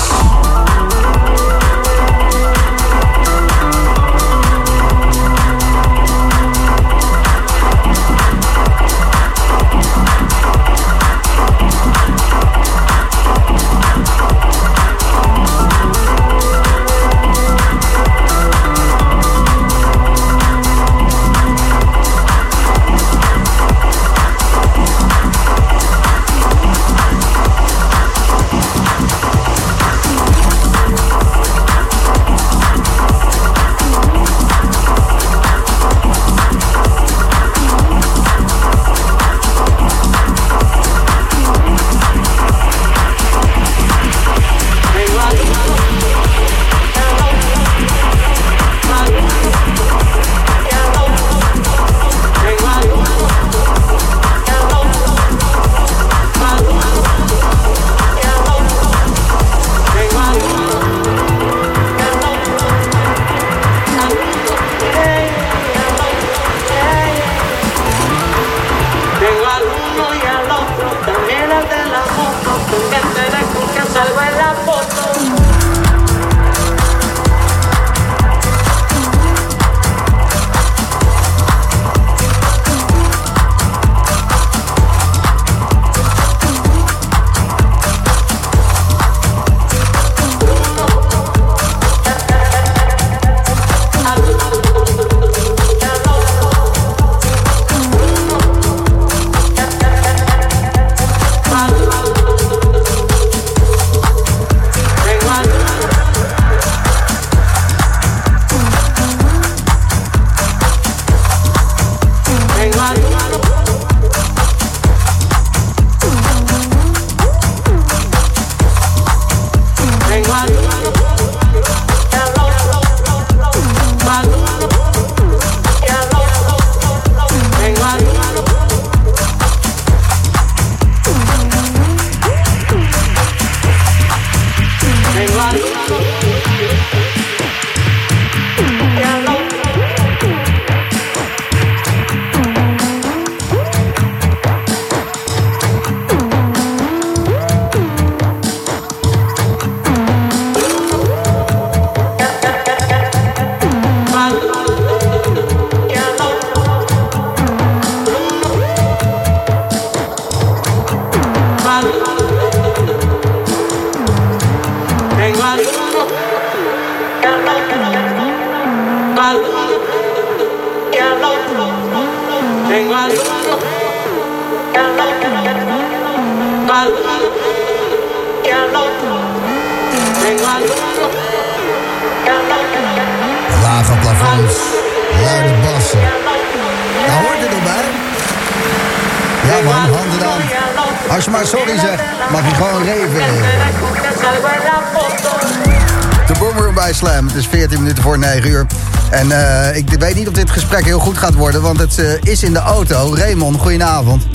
Want 201.79 201.97
het 201.97 202.23
eh, 202.23 202.33
is 202.33 202.43
in 202.43 202.53
de 202.53 202.59
auto. 202.59 203.15
Raymond, 203.15 203.61
goedenavond. 203.61 204.27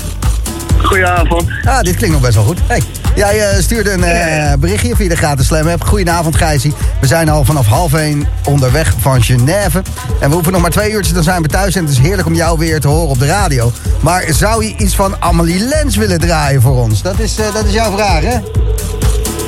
Goedenavond. 0.83 1.49
Ah, 1.63 1.81
dit 1.81 1.95
klinkt 1.95 2.11
nog 2.15 2.21
best 2.21 2.35
wel 2.35 2.43
goed. 2.43 2.59
Hey. 2.67 2.81
Jij 3.15 3.49
eh, 3.49 3.61
stuurde 3.61 3.91
een 3.91 4.03
eh, 4.03 4.53
berichtje 4.59 4.95
via 4.95 5.09
de 5.09 5.15
gratis 5.15 5.45
Slam 5.45 5.67
app. 5.67 5.83
Goedenavond 5.83 6.35
Gijsie. 6.35 6.73
We 7.01 7.07
zijn 7.07 7.29
al 7.29 7.45
vanaf 7.45 7.65
half 7.65 7.93
één 7.93 8.27
onderweg 8.43 8.93
van 8.99 9.23
Genève. 9.23 9.81
En 10.19 10.27
we 10.29 10.33
hoeven 10.33 10.51
nog 10.51 10.61
maar 10.61 10.71
twee 10.71 10.91
uurtjes, 10.91 11.13
dan 11.13 11.23
zijn 11.23 11.41
we 11.41 11.47
thuis. 11.47 11.75
En 11.75 11.83
het 11.83 11.91
is 11.91 11.99
heerlijk 11.99 12.27
om 12.27 12.33
jou 12.33 12.57
weer 12.57 12.79
te 12.79 12.87
horen 12.87 13.09
op 13.09 13.19
de 13.19 13.25
radio. 13.25 13.71
Maar 13.99 14.23
zou 14.29 14.65
je 14.65 14.75
iets 14.77 14.95
van 14.95 15.15
Amelie 15.19 15.59
Lens 15.59 15.95
willen 15.95 16.19
draaien 16.19 16.61
voor 16.61 16.81
ons? 16.81 17.01
Dat 17.01 17.19
is, 17.19 17.35
dat 17.35 17.65
is 17.65 17.73
jouw 17.73 17.91
vraag, 17.95 18.23
hè? 18.23 18.37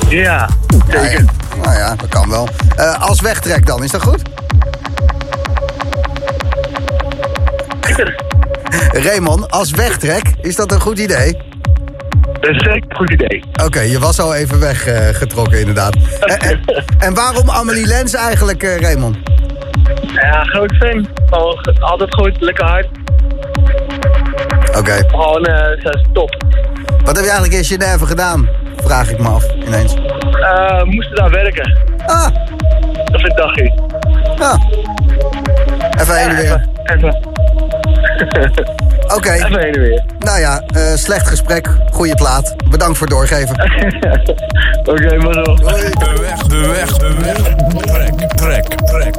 Ja, 0.08 0.48
Nou 0.88 1.08
ja, 1.08 1.20
nou 1.62 1.76
ja, 1.76 1.94
dat 1.94 2.08
kan 2.08 2.28
wel. 2.28 2.48
Als 2.98 3.20
wegtrek 3.20 3.66
dan, 3.66 3.84
is 3.84 3.90
dat 3.90 4.02
goed? 4.02 4.22
Raymond, 9.02 9.50
als 9.50 9.70
wegtrek, 9.70 10.32
is 10.40 10.56
dat 10.56 10.72
een 10.72 10.80
goed 10.80 10.98
idee? 10.98 11.36
Dat 12.40 12.50
is 12.50 12.62
zeker 12.62 12.84
een 12.88 12.96
goed 12.96 13.10
idee. 13.10 13.44
Oké, 13.64 13.80
je 13.80 13.98
was 13.98 14.18
al 14.18 14.34
even 14.34 14.60
weggetrokken 14.60 15.58
inderdaad. 15.58 15.96
en, 16.98 17.14
waarom 17.14 17.50
Amelie 17.50 17.86
Lens 17.86 18.14
eigenlijk, 18.14 18.62
eh, 18.62 18.80
Raymond? 18.80 19.16
Ja, 20.14 20.44
groot 20.44 20.76
fan. 20.76 21.08
Altijd 21.80 22.14
goed, 22.14 22.36
lekker 22.40 22.64
hard. 22.64 22.86
Oké. 24.78 25.08
Gewoon, 25.08 25.44
eh 25.44 25.80
ze 25.82 25.98
is 26.02 26.04
top. 26.12 26.44
Wat 27.04 27.16
heb 27.16 27.24
je 27.24 27.30
eigenlijk 27.30 27.52
in 27.52 27.64
Genève 27.64 28.06
gedaan? 28.06 28.48
Vraag 28.76 29.10
ik 29.10 29.18
me 29.18 29.28
af, 29.28 29.44
ineens. 29.66 29.94
Eh 29.94 30.82
moesten 30.82 31.16
daar 31.16 31.30
werken. 31.30 31.78
Ah. 32.06 32.28
Dat 33.04 33.22
een 33.22 33.36
dagje. 33.36 33.74
Ah. 34.38 34.62
Even 36.00 36.16
heen 36.16 36.28
en 36.28 36.36
weer. 36.36 36.68
Even. 36.84 37.44
Oké. 39.16 39.32
Even 39.32 39.80
weer. 39.80 40.04
Nou 40.18 40.40
ja, 40.40 40.62
eh, 40.74 40.94
slecht 40.94 41.28
gesprek, 41.28 41.68
goede 41.90 42.14
plaat. 42.14 42.54
Bedankt 42.70 42.98
voor 42.98 43.06
het 43.06 43.16
doorgeven. 43.16 43.54
Oké, 44.92 45.16
maar 45.16 45.34
zo. 45.34 45.42
De 45.42 45.64
weg, 46.20 46.42
de 46.46 46.68
weg, 46.70 46.92
de 46.96 47.14
weg. 47.22 47.54
Trek, 47.84 48.14
trek, 48.36 48.64
trek. 48.64 49.16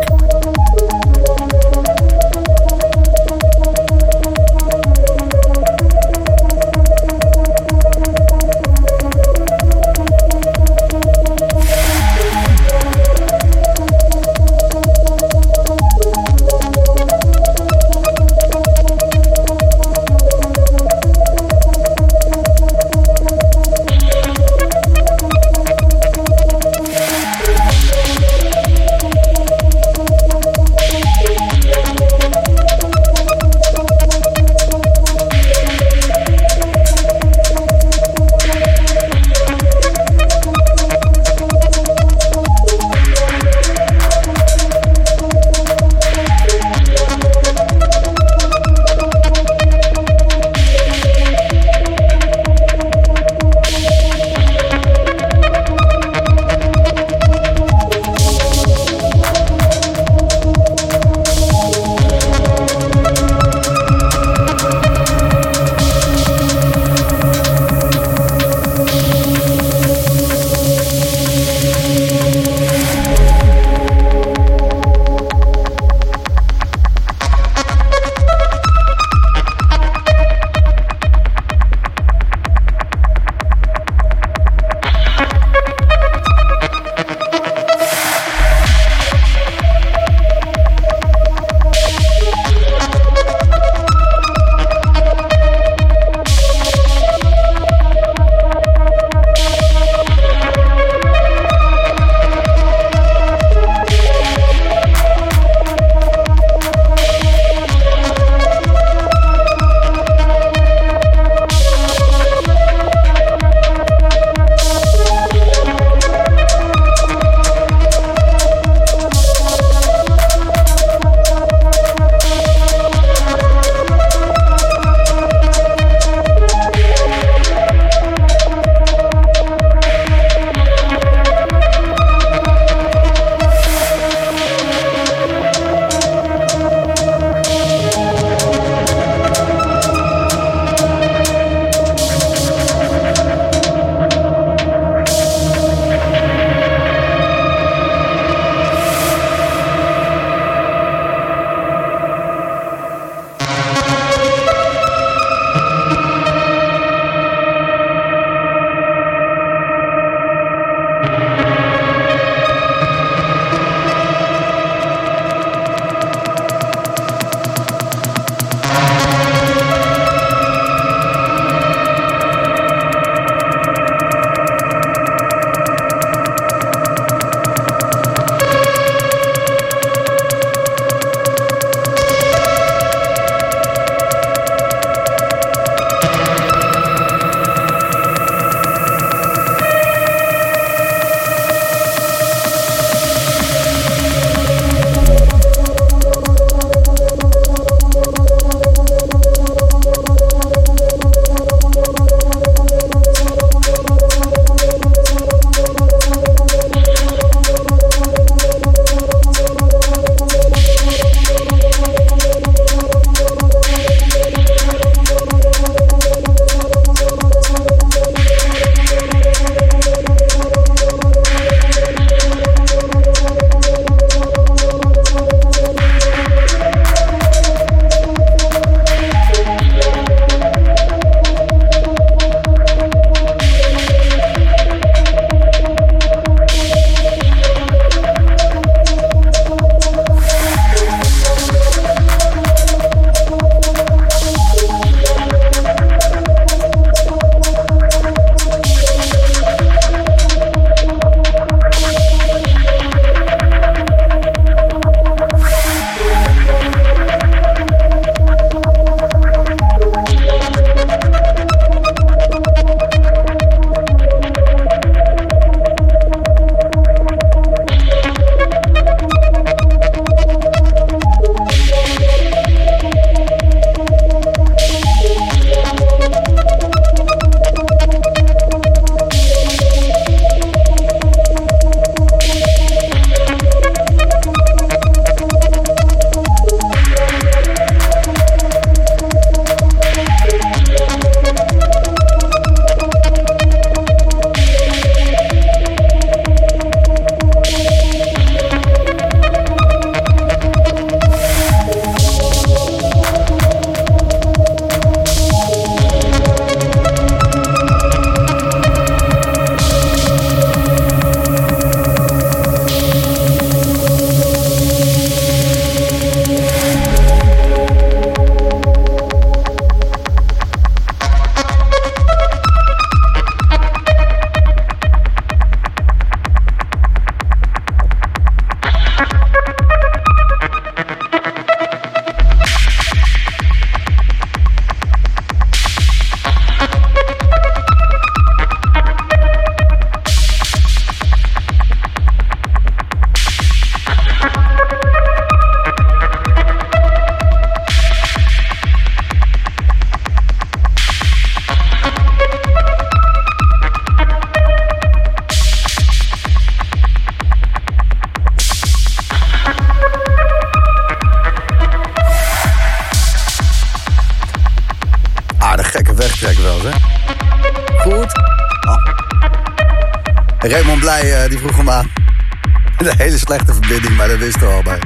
Een 372.87 372.97
hele 372.97 373.17
slechte 373.17 373.53
verbinding, 373.53 373.97
maar 373.97 374.07
dat 374.07 374.17
wisten 374.17 374.41
we 374.41 374.47
al 374.47 374.63
bij. 374.63 374.79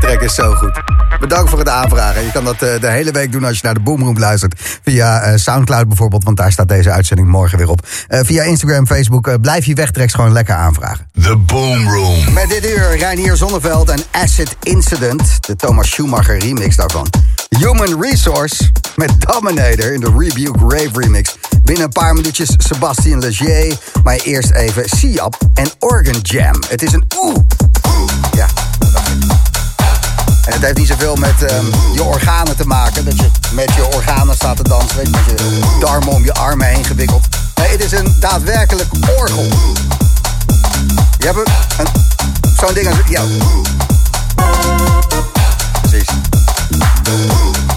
Trek 0.00 0.20
is 0.20 0.34
zo 0.34 0.54
goed. 0.54 0.82
Bedankt 1.20 1.50
voor 1.50 1.58
het 1.58 1.68
aanvragen. 1.68 2.24
Je 2.24 2.32
kan 2.32 2.44
dat 2.44 2.62
eh, 2.62 2.80
de 2.80 2.90
hele 2.90 3.10
week 3.10 3.32
doen 3.32 3.44
als 3.44 3.56
je 3.56 3.60
naar 3.62 3.74
de 3.74 3.80
Boomroom 3.80 4.18
luistert. 4.18 4.78
Via 4.82 5.20
eh, 5.20 5.36
Soundcloud 5.36 5.88
bijvoorbeeld, 5.88 6.24
want 6.24 6.36
daar 6.36 6.52
staat 6.52 6.68
deze 6.68 6.90
uitzending 6.90 7.28
morgen 7.28 7.58
weer 7.58 7.68
op. 7.68 7.86
Eh, 8.08 8.20
via 8.22 8.42
Instagram, 8.42 8.86
Facebook, 8.86 9.40
blijf 9.40 9.64
je 9.64 9.74
wegtreks 9.74 10.14
gewoon 10.14 10.32
lekker 10.32 10.54
aanvragen. 10.54 11.06
The 11.22 11.36
Boom 11.36 11.88
Room. 11.88 12.32
Met 12.32 12.48
dit 12.48 12.66
uur 12.66 12.96
Reinier 12.96 13.36
Zonneveld 13.36 13.88
en 13.88 14.00
Acid 14.10 14.56
Incident. 14.62 15.46
De 15.46 15.56
Thomas 15.56 15.90
Schumacher 15.90 16.38
remix 16.38 16.76
daarvan. 16.76 17.08
Human 17.58 18.02
Resource 18.02 18.70
met 18.96 19.10
Dominator 19.18 19.92
in 19.92 20.00
de 20.00 20.12
Rebuke 20.16 20.58
Rave 20.58 20.90
remix. 21.00 21.36
Binnen 21.62 21.84
een 21.84 21.90
paar 21.92 22.14
minuutjes 22.14 22.50
Sebastian 22.56 23.18
Leger. 23.18 23.76
Maar 24.02 24.16
eerst 24.16 24.50
even 24.50 24.84
Siap 24.98 25.38
en 25.54 25.70
Organ 25.78 26.20
Jam. 26.22 26.62
Het 26.68 26.82
is 26.82 26.92
een 26.92 27.04
oeh. 27.18 27.36
Ja. 28.32 28.46
En 30.46 30.52
het 30.52 30.62
heeft 30.62 30.76
niet 30.78 30.86
zoveel 30.86 31.16
met 31.16 31.42
ehm, 31.42 31.64
je 31.94 32.02
organen 32.02 32.56
te 32.56 32.66
maken. 32.66 33.04
Dat 33.04 33.16
je 33.18 33.26
met 33.52 33.74
je 33.74 33.86
organen 33.94 34.34
staat 34.34 34.56
te 34.56 34.62
dansen. 34.62 34.96
Weet 34.96 35.06
je, 35.06 35.12
met 35.12 35.28
je 35.30 35.76
darmen 35.80 36.08
om 36.12 36.24
je 36.24 36.34
armen 36.34 36.66
heen 36.66 36.84
gewikkeld. 36.84 37.26
Nee, 37.54 37.68
het 37.68 37.84
is 37.84 37.92
een 37.92 38.16
daadwerkelijk 38.20 38.88
orgel. 39.18 39.48
Je 41.18 41.26
hebt 41.26 41.36
een- 41.78 41.86
zo'n 42.56 42.74
ding 42.74 42.86
als... 42.88 42.96
Ja. 43.08 43.22
Precies. 45.82 46.08
Liedje 47.10 47.69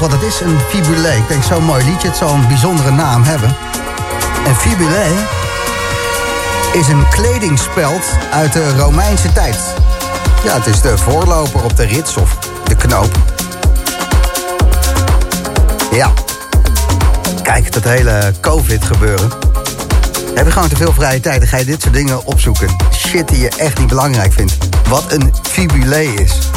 wat 0.00 0.12
het 0.12 0.22
is, 0.22 0.40
een 0.40 0.58
fibulé. 0.68 1.12
Ik 1.12 1.28
denk, 1.28 1.42
zo'n 1.42 1.64
mooi 1.64 1.84
liedje, 1.84 2.08
het 2.08 2.16
zal 2.16 2.28
een 2.28 2.48
bijzondere 2.48 2.90
naam 2.90 3.22
hebben. 3.22 3.56
En 4.46 4.56
fibulé 4.56 5.06
is 6.72 6.88
een 6.88 7.08
kledingspeld 7.08 8.02
uit 8.32 8.52
de 8.52 8.76
Romeinse 8.76 9.32
tijd. 9.32 9.56
Ja, 10.44 10.54
het 10.54 10.66
is 10.66 10.80
de 10.80 10.98
voorloper 10.98 11.64
op 11.64 11.76
de 11.76 11.84
rits 11.84 12.16
of 12.16 12.38
de 12.64 12.76
knoop. 12.76 13.18
Ja. 15.90 16.12
Kijk, 17.42 17.72
dat 17.72 17.84
hele 17.84 18.32
COVID-gebeuren. 18.40 19.30
Heb 20.34 20.46
je 20.46 20.52
gewoon 20.52 20.68
te 20.68 20.76
veel 20.76 20.92
vrije 20.92 21.20
tijd, 21.20 21.40
dan 21.40 21.48
ga 21.48 21.56
je 21.56 21.64
dit 21.64 21.82
soort 21.82 21.94
dingen 21.94 22.26
opzoeken. 22.26 22.76
Shit 22.92 23.28
die 23.28 23.38
je 23.38 23.48
echt 23.48 23.78
niet 23.78 23.88
belangrijk 23.88 24.32
vindt. 24.32 24.56
Wat 24.88 25.12
een 25.12 25.34
fibulé 25.42 26.00
is. 26.00 26.53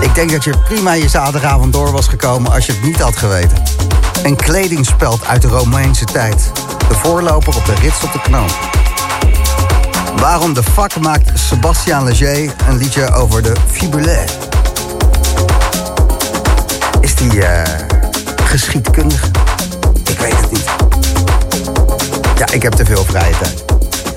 Ik 0.00 0.14
denk 0.14 0.30
dat 0.30 0.44
je 0.44 0.54
prima 0.64 0.92
je 0.92 1.08
zaterdagavond 1.08 1.72
door 1.72 1.92
was 1.92 2.08
gekomen 2.08 2.52
als 2.52 2.66
je 2.66 2.72
het 2.72 2.82
niet 2.82 3.00
had 3.00 3.16
geweten. 3.16 3.62
Een 4.22 4.36
kledingspeld 4.36 5.26
uit 5.26 5.42
de 5.42 5.48
Romeinse 5.48 6.04
tijd. 6.04 6.50
De 6.88 6.94
voorloper 6.94 7.56
op 7.56 7.64
de 7.64 7.74
rits 7.74 8.02
op 8.02 8.12
de 8.12 8.20
knoop. 8.20 8.58
Waarom 10.16 10.54
de 10.54 10.62
fuck 10.62 10.96
maakt 11.00 11.38
Sebastian 11.38 12.04
Leger 12.04 12.54
een 12.68 12.76
liedje 12.76 13.12
over 13.12 13.42
de 13.42 13.52
fibulé? 13.66 14.24
Is 17.00 17.14
die 17.14 17.46
eh, 17.46 17.86
geschiedkundig? 18.44 19.30
Ik 20.04 20.18
weet 20.18 20.40
het 20.40 20.50
niet. 20.50 20.64
Ja, 22.36 22.50
ik 22.52 22.62
heb 22.62 22.72
te 22.72 22.84
veel 22.84 23.04
vrije 23.04 23.34
tijd. 23.38 23.64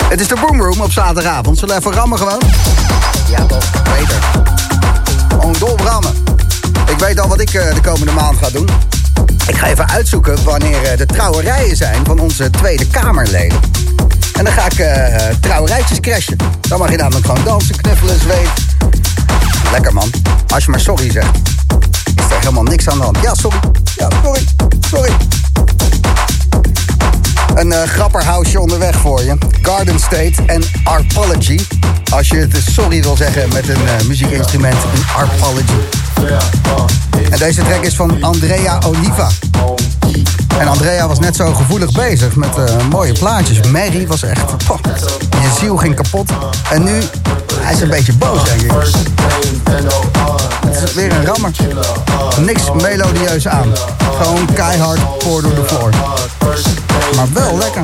Het 0.10 0.22
is 0.22 0.28
de 0.28 0.36
Boomroom 0.42 0.82
op 0.82 0.92
zaterdagavond. 0.92 1.60
Zullen 1.60 1.76
we 1.76 1.82
even 1.82 1.94
rammen 1.94 2.18
gewoon? 2.18 2.42
Ja, 3.30 3.46
toch. 3.46 3.72
Beter. 3.84 4.53
Gewoon 5.34 5.56
doorrammen. 5.60 6.14
Ik 6.88 7.00
weet 7.00 7.20
al 7.20 7.28
wat 7.28 7.42
ik 7.42 7.54
eh, 7.54 7.74
de 7.74 7.82
komende 7.82 8.12
maand 8.12 8.38
ga 8.38 8.50
doen. 8.50 8.70
Ik 9.48 9.56
ga 9.56 9.68
even 9.68 9.90
uitzoeken 9.90 10.44
wanneer 10.44 10.84
eh, 10.84 10.98
de 10.98 11.06
trouwerijen 11.06 11.76
zijn 11.76 12.06
van 12.06 12.20
onze 12.20 12.50
Tweede 12.50 12.88
Kamerleden. 12.88 13.60
En 14.34 14.44
dan 14.44 14.54
ga 14.54 14.66
ik 14.66 14.80
eh, 14.80 15.36
trouwerijtjes 15.40 16.00
crashen. 16.00 16.38
Dan 16.62 16.80
mag 16.80 16.92
je 16.92 16.98
namelijk 16.98 17.26
gewoon 17.26 17.44
dansen, 17.44 17.76
knuffelen, 17.76 18.20
zweet. 18.20 18.50
Lekker 19.72 19.94
man. 19.94 20.12
Als 20.54 20.64
je 20.64 20.72
maar 20.72 20.80
sorry 20.80 21.12
zegt. 21.12 21.38
Is 22.16 22.24
er 22.30 22.40
helemaal 22.40 22.64
niks 22.64 22.90
aan 22.90 22.98
de 22.98 23.04
hand. 23.04 23.18
Ja, 23.22 23.34
sorry. 23.34 23.60
Ja, 23.98 24.08
sorry. 24.24 24.42
Sorry. 24.90 25.12
Een 27.56 27.68
uh, 27.68 27.82
grapperhausje 27.84 28.60
onderweg 28.60 28.96
voor 28.96 29.24
je. 29.24 29.38
Garden 29.62 30.00
State 30.00 30.34
en 30.46 30.64
Arpology. 30.84 31.60
Als 32.12 32.28
je 32.28 32.36
het 32.36 32.58
sorry 32.72 33.02
wil 33.02 33.16
zeggen 33.16 33.50
met 33.54 33.70
een 33.70 33.82
uh, 33.82 34.08
muziekinstrument, 34.08 34.76
een 34.76 35.04
Arpology. 35.16 35.74
En 37.30 37.38
deze 37.38 37.62
track 37.62 37.82
is 37.82 37.96
van 37.96 38.24
Andrea 38.24 38.80
Oliva. 38.86 39.30
En 40.58 40.68
Andrea 40.68 41.08
was 41.08 41.20
net 41.20 41.36
zo 41.36 41.54
gevoelig 41.54 41.92
bezig 41.92 42.36
met 42.36 42.58
uh, 42.58 42.66
mooie 42.90 43.14
plaatjes. 43.14 43.68
Mary 43.68 44.08
was 44.08 44.24
echt... 44.24 44.66
poh, 44.66 44.80
je 45.30 45.52
ziel 45.60 45.78
ging 45.78 45.96
kapot. 45.96 46.30
En 46.72 46.84
nu, 46.84 47.02
hij 47.60 47.74
is 47.74 47.82
een 47.82 47.90
beetje 47.90 48.14
boos, 48.14 48.44
denk 48.44 48.62
ik. 48.62 48.72
Het 50.66 50.84
is 50.84 50.94
weer 50.94 51.12
een 51.12 51.26
rammer. 51.26 51.52
Niks 52.40 52.72
melodieus 52.82 53.48
aan. 53.48 53.72
Gewoon 54.22 54.54
keihard 54.54 55.18
pour 55.18 55.42
door 55.42 55.56
de 55.56 55.64
floor. 55.66 55.90
Maar 57.16 57.28
wel 57.34 57.58
lekker. 57.58 57.84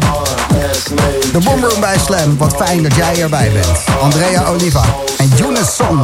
De 1.31 1.39
Boomroom 1.39 1.79
bij 1.79 1.97
Slam. 2.05 2.37
Wat 2.37 2.55
fijn 2.55 2.83
dat 2.83 2.95
jij 2.95 3.21
erbij 3.21 3.51
bent. 3.51 3.67
Andrea 4.01 4.47
Oliva 4.47 4.83
en 5.17 5.27
Younes 5.35 5.75
Son. 5.75 6.01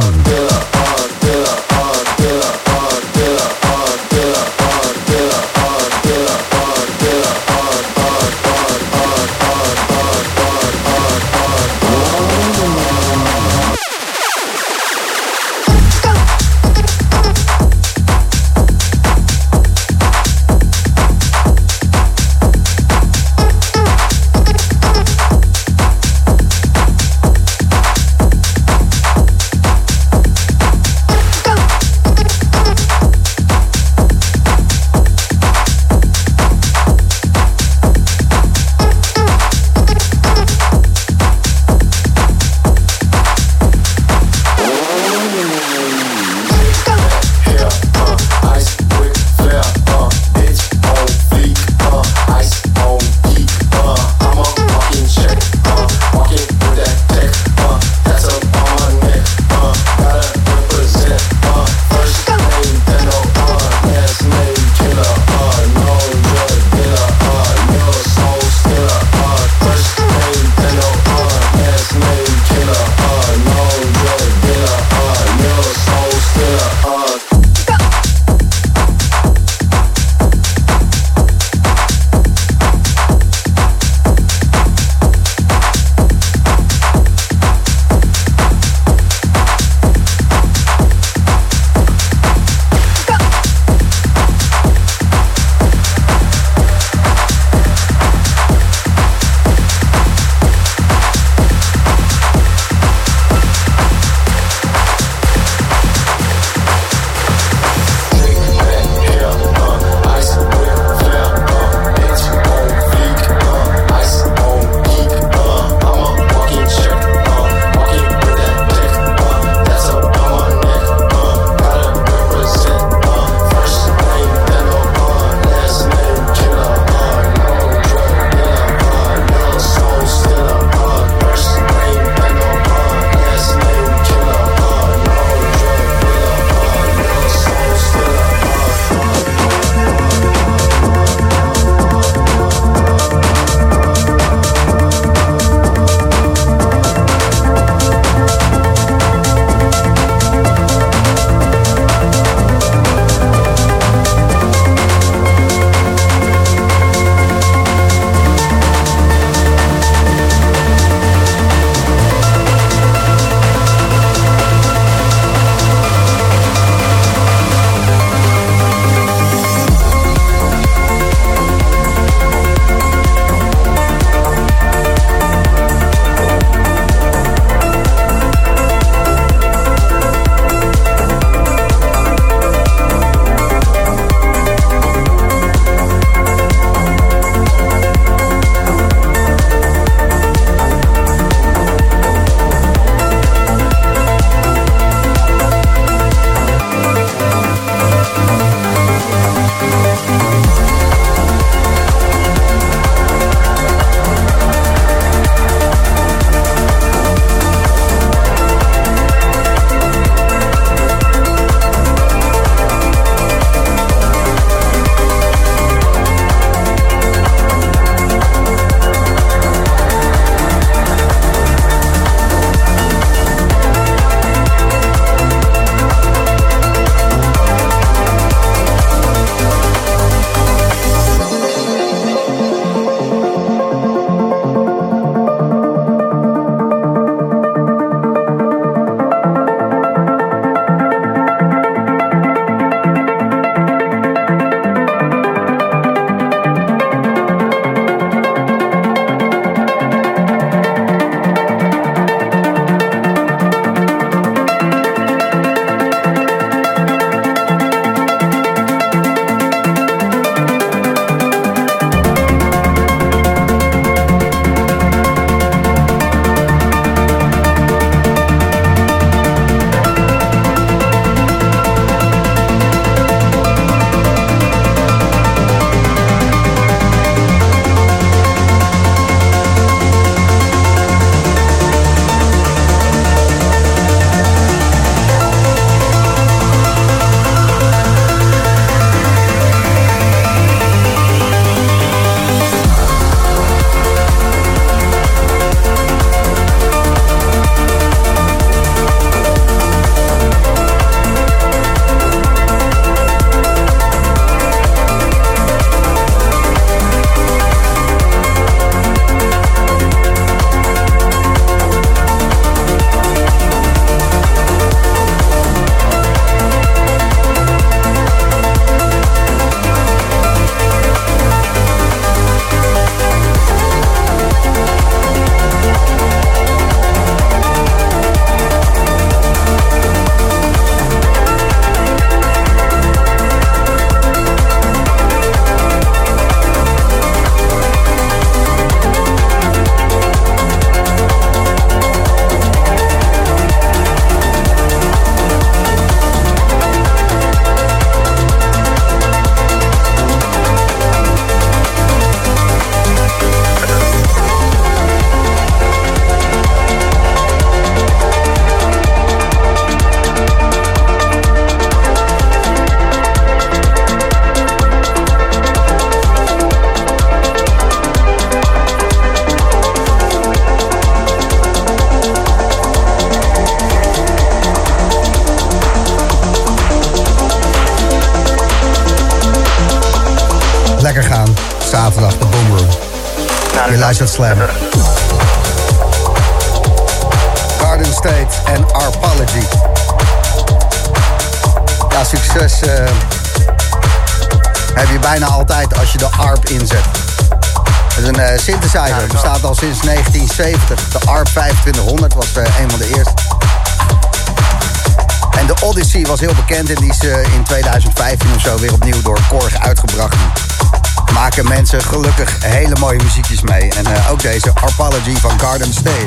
gelukkig 411.84 412.36
hele 412.40 412.76
mooie 412.78 413.02
muziekjes 413.02 413.40
mee. 413.40 413.70
En 413.70 413.86
eh, 413.86 414.10
ook 414.10 414.22
deze 414.22 414.50
Apology 414.54 415.16
van 415.16 415.40
Garden 415.40 415.72
State. 415.72 416.06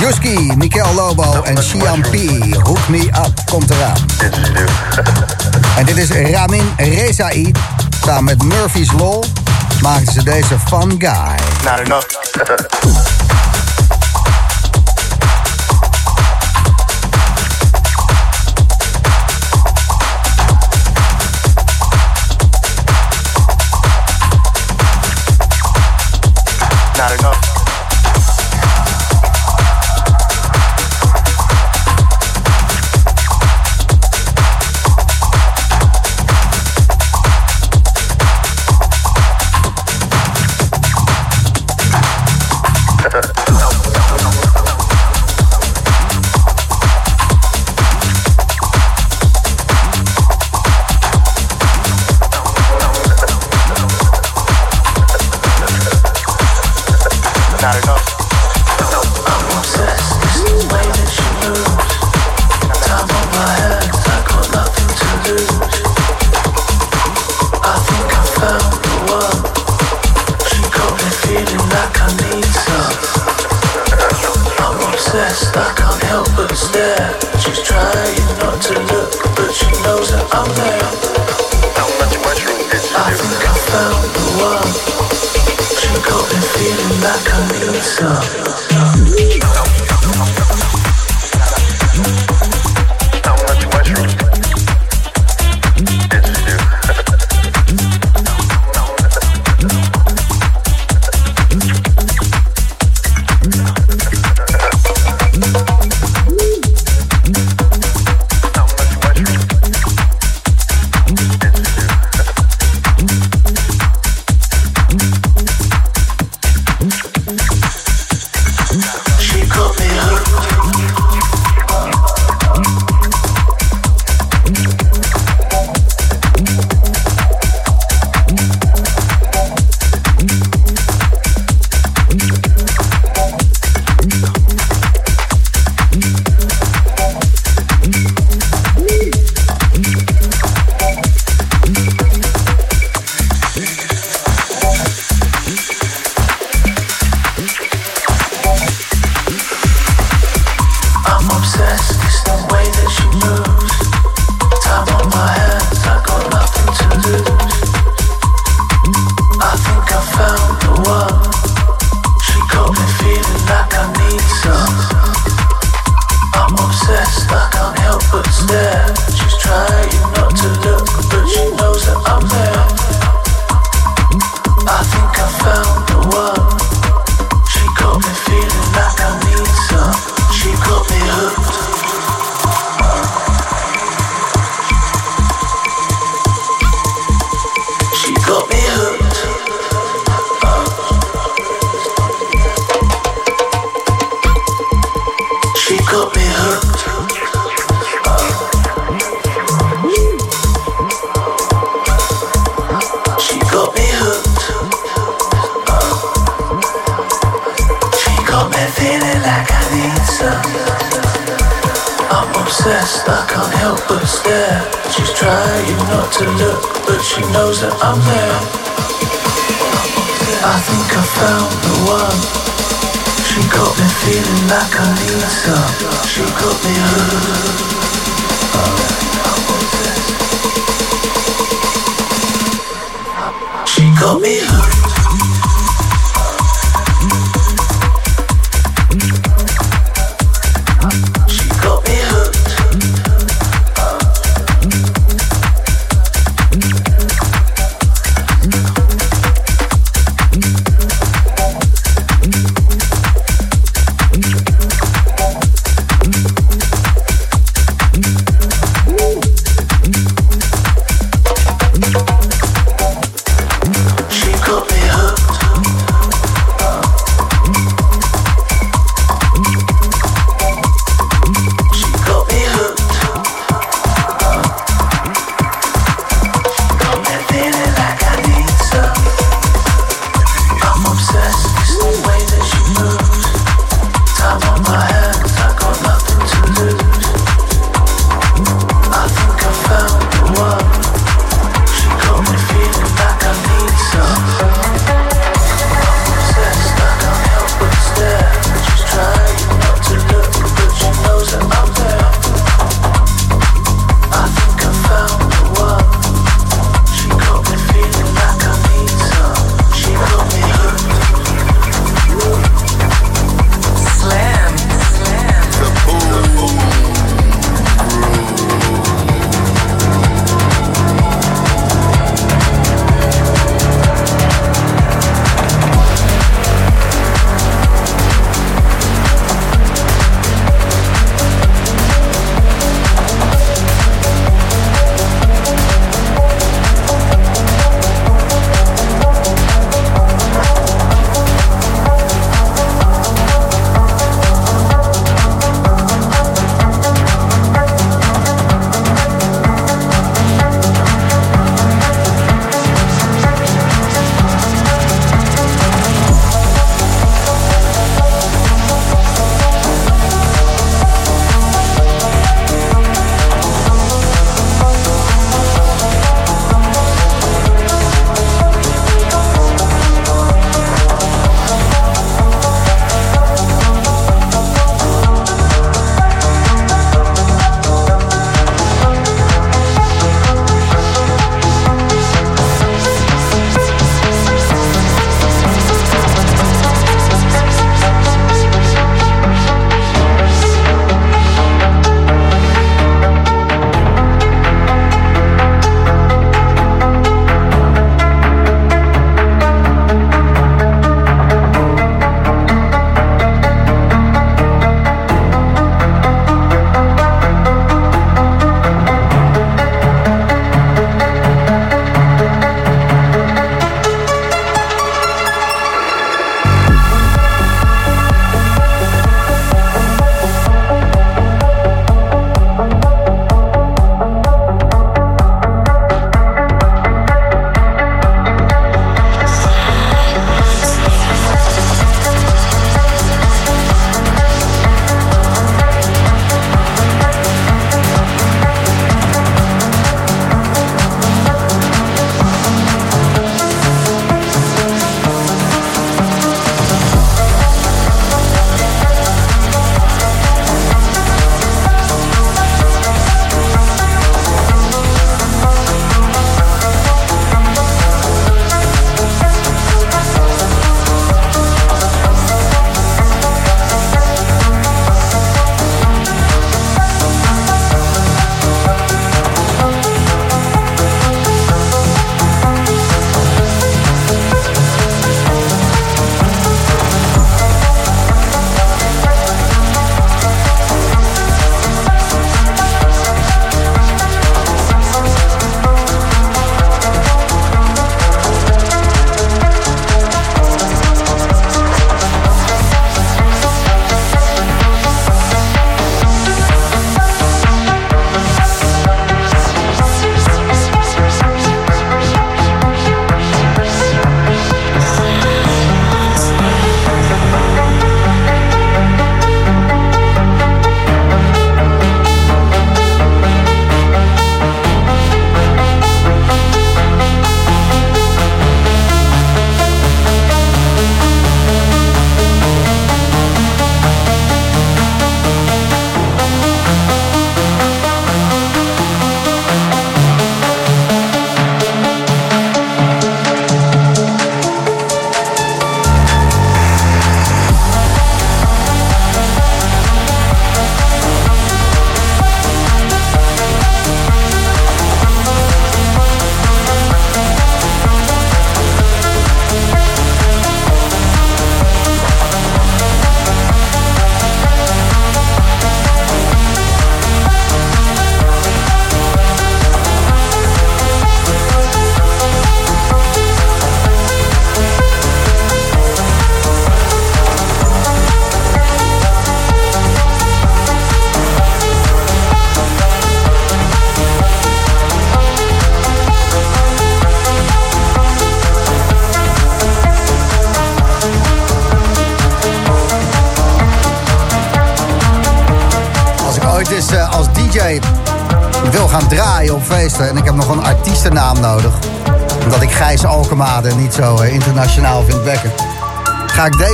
Yuski, 0.00 0.52
Mikel 0.56 0.94
Lobo 0.94 1.42
en 1.42 1.62
Sian 1.62 2.00
P. 2.00 2.14
Hook 2.54 2.88
Me 2.88 3.02
Up 3.02 3.40
komt 3.50 3.70
eraan. 3.70 3.96
En 5.76 5.84
dit 5.84 5.96
is 5.96 6.10
Ramin 6.10 6.72
Rezaï. 6.76 7.52
Samen 8.04 8.24
met 8.24 8.42
Murphy's 8.42 8.92
Law 8.92 9.24
maken 9.82 10.12
ze 10.12 10.22
deze 10.22 10.58
Fun 10.68 10.94
Guy. 10.98 11.36
Not 11.64 11.78
enough. 11.78 12.06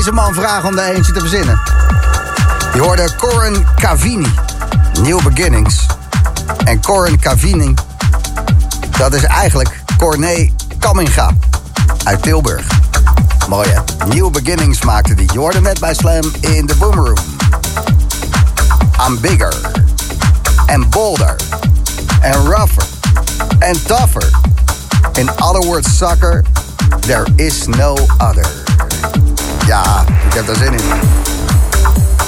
deze 0.04 0.14
man 0.14 0.34
vragen 0.34 0.68
om 0.68 0.78
er 0.78 0.94
eentje 0.94 1.12
te 1.12 1.20
verzinnen. 1.20 1.60
Je 2.74 2.80
hoorde 2.80 3.14
Corin 3.16 3.66
Cavini, 3.76 4.34
New 5.00 5.22
Beginnings. 5.22 5.86
En 6.64 6.80
Corin 6.80 7.18
Cavini, 7.20 7.74
dat 8.98 9.14
is 9.14 9.22
eigenlijk 9.22 9.82
Corné 9.96 10.50
Kamminga 10.78 11.30
uit 12.04 12.22
Tilburg. 12.22 12.66
Mooi 13.48 13.68
hè? 13.68 14.06
New 14.06 14.30
Beginnings 14.30 14.82
maakte 14.82 15.14
die. 15.14 15.32
Je 15.32 15.38
hoorde 15.38 15.60
net 15.60 15.80
bij 15.80 15.94
Slam 15.94 16.32
in 16.40 16.66
de 16.66 16.74
Boom 16.74 16.94
Room. 16.94 17.18
I'm 19.06 19.20
bigger. 19.20 19.54
And 20.66 20.90
bolder. 20.90 21.36
And 22.22 22.34
rougher. 22.34 22.84
And 23.58 23.86
tougher. 23.86 24.30
In 25.18 25.28
other 25.28 25.68
words, 25.68 25.96
sucker, 25.96 26.44
there 27.00 27.26
is 27.36 27.66
no 27.66 27.94
other. 28.18 28.61
Ja, 29.66 30.04
ik 30.26 30.34
heb 30.34 30.46
daar 30.46 30.56
zin 30.56 30.72
in. 30.72 30.80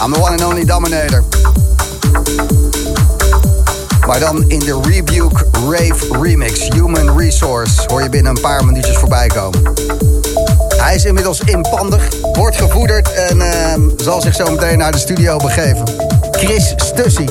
I'm 0.05 0.13
the 0.13 0.21
one 0.21 0.31
and 0.31 0.45
only 0.45 0.65
dominator. 0.65 1.25
Maar 4.07 4.21
dan 4.21 4.45
in 4.49 4.59
de 4.59 4.81
Rebuke 4.83 5.47
Rave 5.53 6.21
Remix, 6.23 6.69
Human 6.69 7.19
Resource, 7.19 7.83
hoor 7.87 8.03
je 8.03 8.09
binnen 8.09 8.37
een 8.37 8.43
paar 8.43 8.65
minuutjes 8.65 8.97
voorbij 8.97 9.27
komen. 9.27 9.63
Hij 10.77 10.95
is 10.95 11.05
inmiddels 11.05 11.41
inpandig, 11.41 12.09
wordt 12.33 12.57
gevoederd 12.57 13.13
en 13.13 13.41
ehm, 13.41 13.81
zal 13.97 14.21
zich 14.21 14.35
zo 14.35 14.51
meteen 14.51 14.79
naar 14.79 14.93
de 14.93 14.99
studio 14.99 15.37
begeven. 15.37 15.85
Chris 16.31 16.75
Stussy 16.77 17.27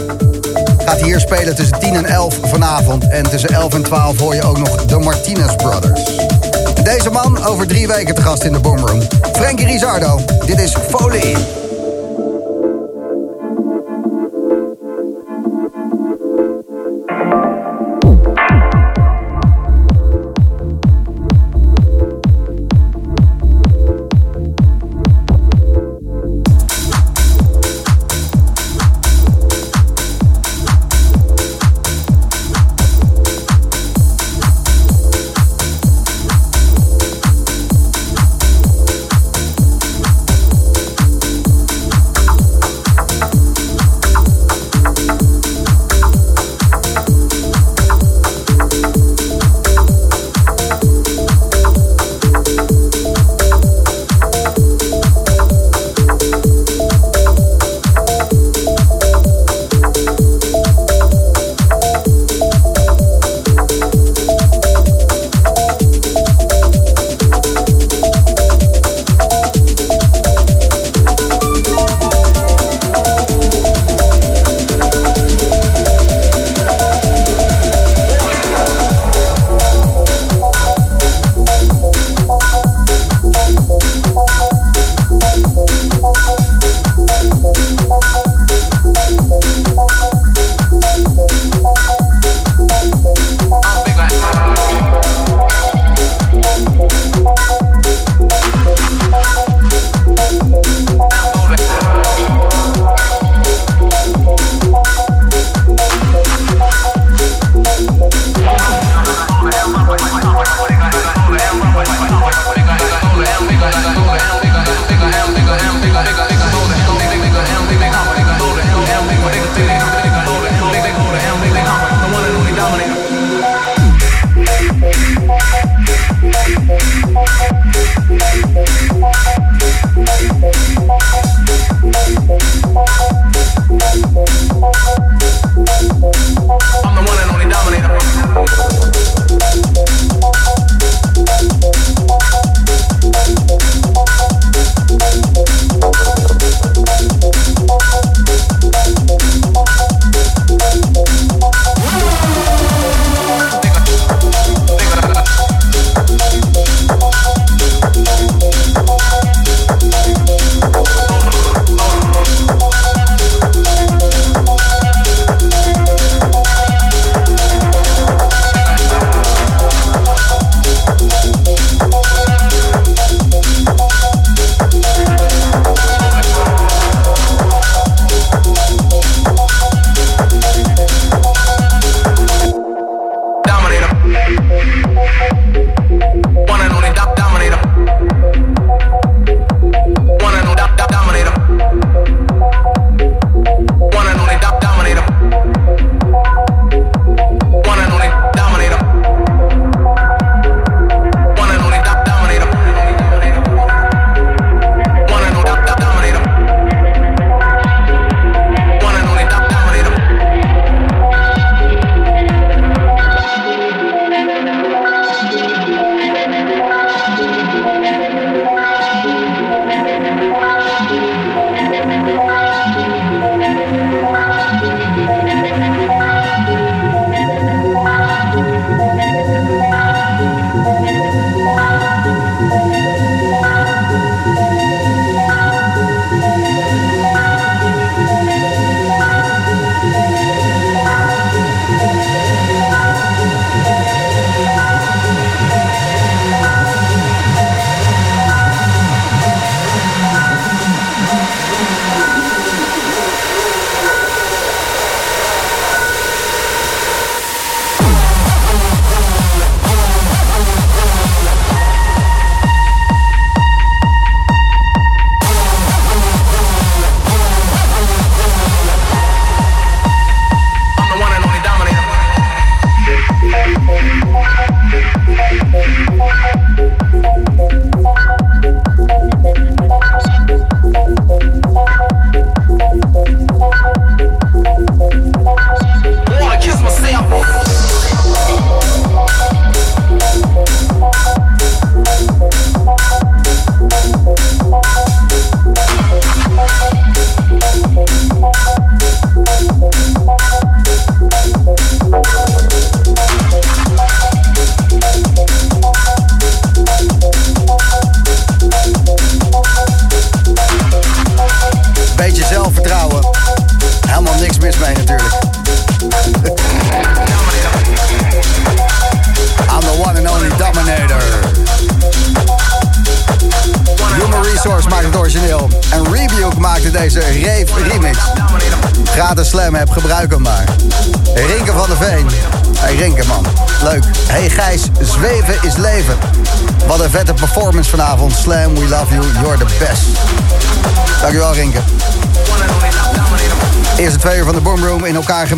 gaat 0.85 1.01
hier 1.01 1.19
spelen 1.19 1.55
tussen 1.55 1.79
10 1.79 1.95
en 1.95 2.05
11 2.05 2.39
vanavond. 2.43 3.07
En 3.07 3.29
tussen 3.29 3.49
11 3.49 3.73
en 3.73 3.83
12 3.83 4.19
hoor 4.19 4.35
je 4.35 4.43
ook 4.43 4.57
nog 4.57 4.85
de 4.85 4.99
Martinez 4.99 5.55
Brothers. 5.55 6.01
Deze 6.93 7.09
man 7.09 7.45
over 7.45 7.67
drie 7.67 7.87
weken 7.87 8.15
te 8.15 8.21
gast 8.21 8.43
in 8.43 8.51
de 8.51 8.59
Boomroom. 8.59 9.01
Frankie 9.31 9.65
Rizardo, 9.65 10.19
dit 10.45 10.59
is 10.59 10.75
Folie. 10.89 11.62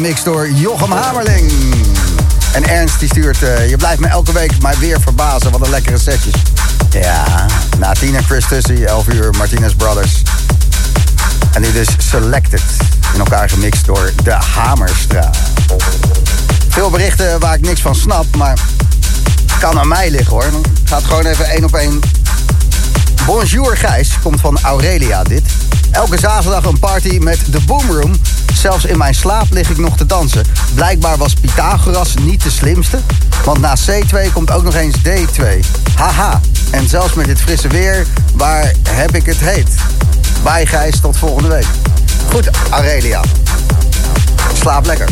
Gemixt 0.06 0.26
door 0.26 0.50
Jochem 0.50 0.92
Hamerling. 0.92 1.52
En 2.52 2.64
Ernst 2.68 3.00
die 3.00 3.10
stuurt, 3.10 3.44
eh, 3.44 3.70
je 3.70 3.78
blijft 3.78 4.00
me 4.00 4.08
elke 4.08 4.32
week 4.34 4.62
maar 4.62 4.76
weer 4.80 5.02
verbazen. 5.02 5.52
Wat 5.52 5.62
een 5.62 5.70
lekkere 5.70 5.98
setjes. 5.98 6.34
Ja, 6.90 7.46
na 7.78 7.92
Tina 7.92 8.22
Chris 8.22 8.46
Tussy, 8.48 8.84
11 8.84 9.08
uur 9.08 9.34
Martinez 9.38 9.74
Brothers. 9.74 10.22
En 11.52 11.62
nu 11.62 11.72
dus 11.72 11.88
Selected. 11.98 12.62
In 13.14 13.20
elkaar 13.20 13.50
gemixt 13.50 13.86
door 13.86 14.12
de 14.24 14.32
Hamerstra. 14.32 15.30
Veel 16.70 16.90
berichten 16.90 17.40
waar 17.40 17.56
ik 17.56 17.62
niks 17.62 17.82
van 17.82 17.96
snap, 17.96 18.36
maar 18.36 18.60
kan 19.60 19.80
aan 19.80 19.88
mij 19.88 20.12
liggen 20.12 20.32
hoor. 20.32 20.52
Gaat 20.84 21.04
gewoon 21.04 21.26
even 21.26 21.46
één 21.46 21.64
op 21.64 21.76
één. 21.76 22.00
Bonjour 23.26 23.78
Gijs, 23.78 24.10
komt 24.24 24.40
van 24.40 24.60
Aurelia 24.62 25.24
dit. 25.24 25.44
Elke 25.92 26.20
zaterdag 26.20 26.66
een 26.66 26.80
party 26.80 27.18
met 27.22 27.40
de 27.50 27.60
Boomroom. 27.66 28.14
Zelfs 28.66 28.86
in 28.86 28.98
mijn 28.98 29.16
slaap 29.16 29.46
lig 29.50 29.70
ik 29.70 29.78
nog 29.78 29.98
te 29.98 30.06
dansen. 30.06 30.46
Blijkbaar 30.74 31.18
was 31.18 31.34
Pythagoras 31.34 32.14
niet 32.16 32.44
de 32.44 32.50
slimste. 32.50 33.00
Want 33.44 33.60
na 33.60 33.76
C2 33.78 34.34
komt 34.34 34.52
ook 34.52 34.64
nog 34.64 34.76
eens 34.76 34.96
D2. 34.98 35.44
Haha. 35.96 36.42
En 36.72 36.90
zelfs 36.90 37.14
met 37.14 37.26
dit 37.26 37.42
frisse 37.42 37.68
weer, 37.68 38.06
waar 38.34 38.74
heb 38.90 39.16
ik 39.16 39.26
het 39.26 39.38
heet? 39.38 39.68
Bye 40.44 40.66
Gijs, 40.66 41.00
tot 41.00 41.18
volgende 41.18 41.50
week. 41.50 41.68
Goed, 42.32 42.50
Aurelia. 42.70 43.22
Slaap 44.54 44.86
lekker. 44.86 45.10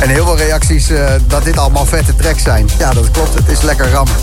En 0.00 0.08
heel 0.08 0.24
veel 0.24 0.36
reacties 0.36 0.88
eh, 0.88 1.12
dat 1.26 1.44
dit 1.44 1.58
allemaal 1.58 1.86
vette 1.86 2.16
tracks 2.16 2.42
zijn. 2.42 2.68
Ja, 2.78 2.90
dat 2.90 3.10
klopt. 3.10 3.34
Het 3.34 3.48
is 3.48 3.60
lekker 3.60 3.90
rammen. 3.90 4.14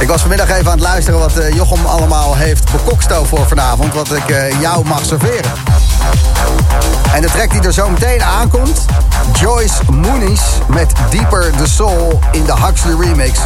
Ik 0.00 0.08
was 0.08 0.20
vanmiddag 0.20 0.50
even 0.50 0.66
aan 0.66 0.72
het 0.72 0.80
luisteren 0.80 1.18
wat 1.18 1.36
eh, 1.36 1.54
Jochem 1.54 1.86
allemaal 1.86 2.36
heeft 2.36 2.72
bekokstoofd 2.72 3.28
voor 3.28 3.46
vanavond. 3.48 3.94
Wat 3.94 4.12
ik 4.12 4.30
eh, 4.30 4.60
jou 4.60 4.84
mag 4.86 5.04
serveren. 5.04 5.52
En 7.14 7.22
de 7.22 7.28
track 7.28 7.50
die 7.50 7.60
er 7.60 7.72
zo 7.72 7.90
meteen 7.90 8.22
aankomt. 8.22 8.84
Joyce 9.32 9.74
Moonies 9.90 10.40
met 10.66 10.92
Deeper 11.10 11.52
the 11.56 11.68
Soul 11.68 12.20
in 12.32 12.44
de 12.44 12.54
Huxley 12.66 13.08
remix. 13.08 13.38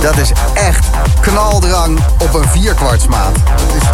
Dat 0.00 0.16
is 0.16 0.32
echt 0.54 0.86
knaldrang 1.20 2.00
op 2.18 2.34
een 2.34 2.48
vierkwartsmaat. 2.48 3.34
Dat 3.34 3.82
is, 3.82 3.88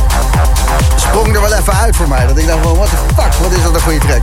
sprong 1.03 1.35
er 1.35 1.41
wel 1.41 1.53
even 1.53 1.73
uit 1.73 1.97
voor 1.97 2.09
mij. 2.09 2.27
Dat 2.27 2.39
ik 2.39 2.47
dacht 2.47 2.63
van, 2.63 2.77
what 2.77 2.89
the 2.89 2.97
fuck, 2.97 3.33
wat 3.33 3.51
is 3.51 3.63
dat 3.63 3.75
een 3.75 3.81
goede 3.81 3.99
track. 3.99 4.23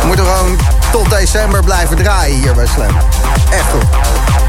We 0.00 0.06
moeten 0.06 0.24
gewoon 0.24 0.58
tot 0.92 1.10
december 1.10 1.64
blijven 1.64 1.96
draaien 1.96 2.36
hier 2.36 2.54
bij 2.54 2.66
Slam. 2.66 2.96
Echt 3.50 3.70
goed. 3.70 3.84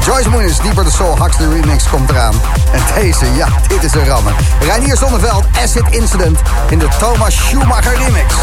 Joyce 0.04 0.28
Moonies, 0.28 0.58
Deeper 0.58 0.84
the 0.84 0.90
Soul, 0.90 1.22
Huxley 1.22 1.48
remix 1.48 1.88
komt 1.88 2.10
eraan. 2.10 2.34
En 2.72 2.80
deze, 3.00 3.26
ja, 3.34 3.48
dit 3.68 3.84
is 3.84 3.94
een 3.94 4.06
rammer. 4.06 4.32
Reinier 4.60 4.96
Zonneveld, 4.96 5.44
Acid 5.62 5.84
Incident 5.90 6.38
in 6.68 6.78
de 6.78 6.88
Thomas 6.98 7.34
Schumacher 7.34 7.96
remix. 7.96 8.34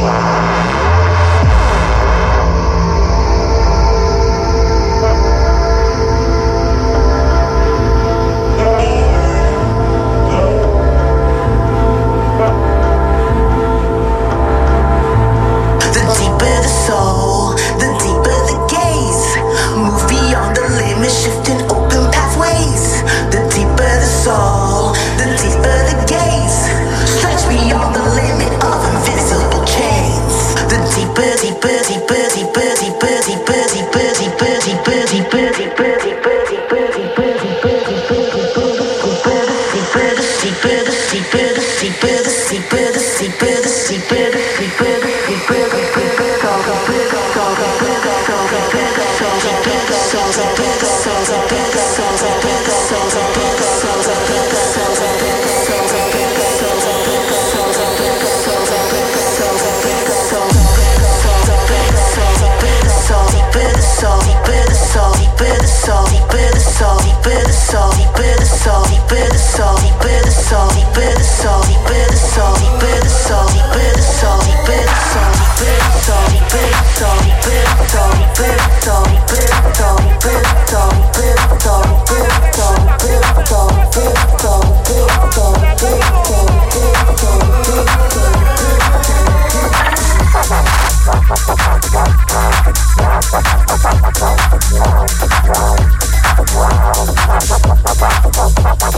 Wow. 0.00 0.87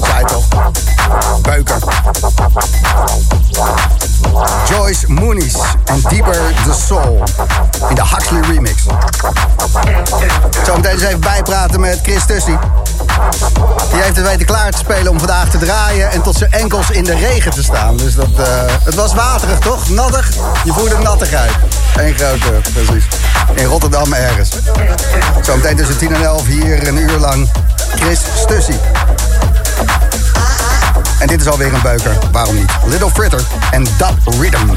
Zij 0.03 0.25
toch? 0.25 0.45
Beuker. 1.43 1.79
Joyce 4.69 5.13
Moonies 5.13 5.55
en 5.85 6.01
Deeper 6.09 6.53
the 6.65 6.73
Soul. 6.87 7.23
In 7.89 7.95
de 7.95 8.03
Huxley 8.07 8.41
remix. 8.41 8.83
Zometeen 10.65 10.93
eens 10.93 11.03
even 11.03 11.21
bijpraten 11.21 11.81
met 11.81 11.99
Chris 12.03 12.27
Tussie. 12.27 12.59
Die 13.93 14.01
heeft 14.01 14.17
het 14.17 14.27
weten 14.27 14.47
klaar 14.47 14.71
te 14.71 14.79
spelen 14.79 15.09
om 15.09 15.19
vandaag 15.19 15.51
te 15.51 15.59
draaien 15.59 16.11
en 16.11 16.23
tot 16.23 16.37
zijn 16.37 16.53
enkels 16.53 16.91
in 16.91 17.05
de 17.05 17.15
regen 17.15 17.51
te 17.51 17.63
staan. 17.63 17.97
Dus 17.97 18.15
dat, 18.15 18.39
eh, 18.39 18.47
het 18.85 18.95
was 18.95 19.15
waterig, 19.15 19.59
toch? 19.59 19.89
Nattig? 19.89 20.31
Je 20.65 20.73
voerde 20.73 20.99
nattig 20.99 21.33
uit. 21.33 21.53
Eén 21.97 22.15
grote, 22.15 22.71
precies. 22.73 23.05
In 23.55 23.65
Rotterdam 23.65 24.13
ergens. 24.13 24.51
Zometeen 25.41 25.77
tussen 25.77 25.99
10 25.99 26.15
en 26.15 26.23
11 26.23 26.47
hier 26.47 26.89
een 26.89 26.97
uur 26.97 27.19
lang 27.19 27.49
Chris 27.95 28.21
Stussie. 28.35 28.81
En 31.19 31.27
dit 31.27 31.41
is 31.41 31.47
alweer 31.47 31.75
een 31.75 31.83
beuker, 31.83 32.19
waarom 32.33 32.55
niet? 32.55 32.71
Little 32.87 33.11
Fritter 33.11 33.41
en 33.71 33.85
Dub 33.85 34.35
Rhythm. 34.41 34.77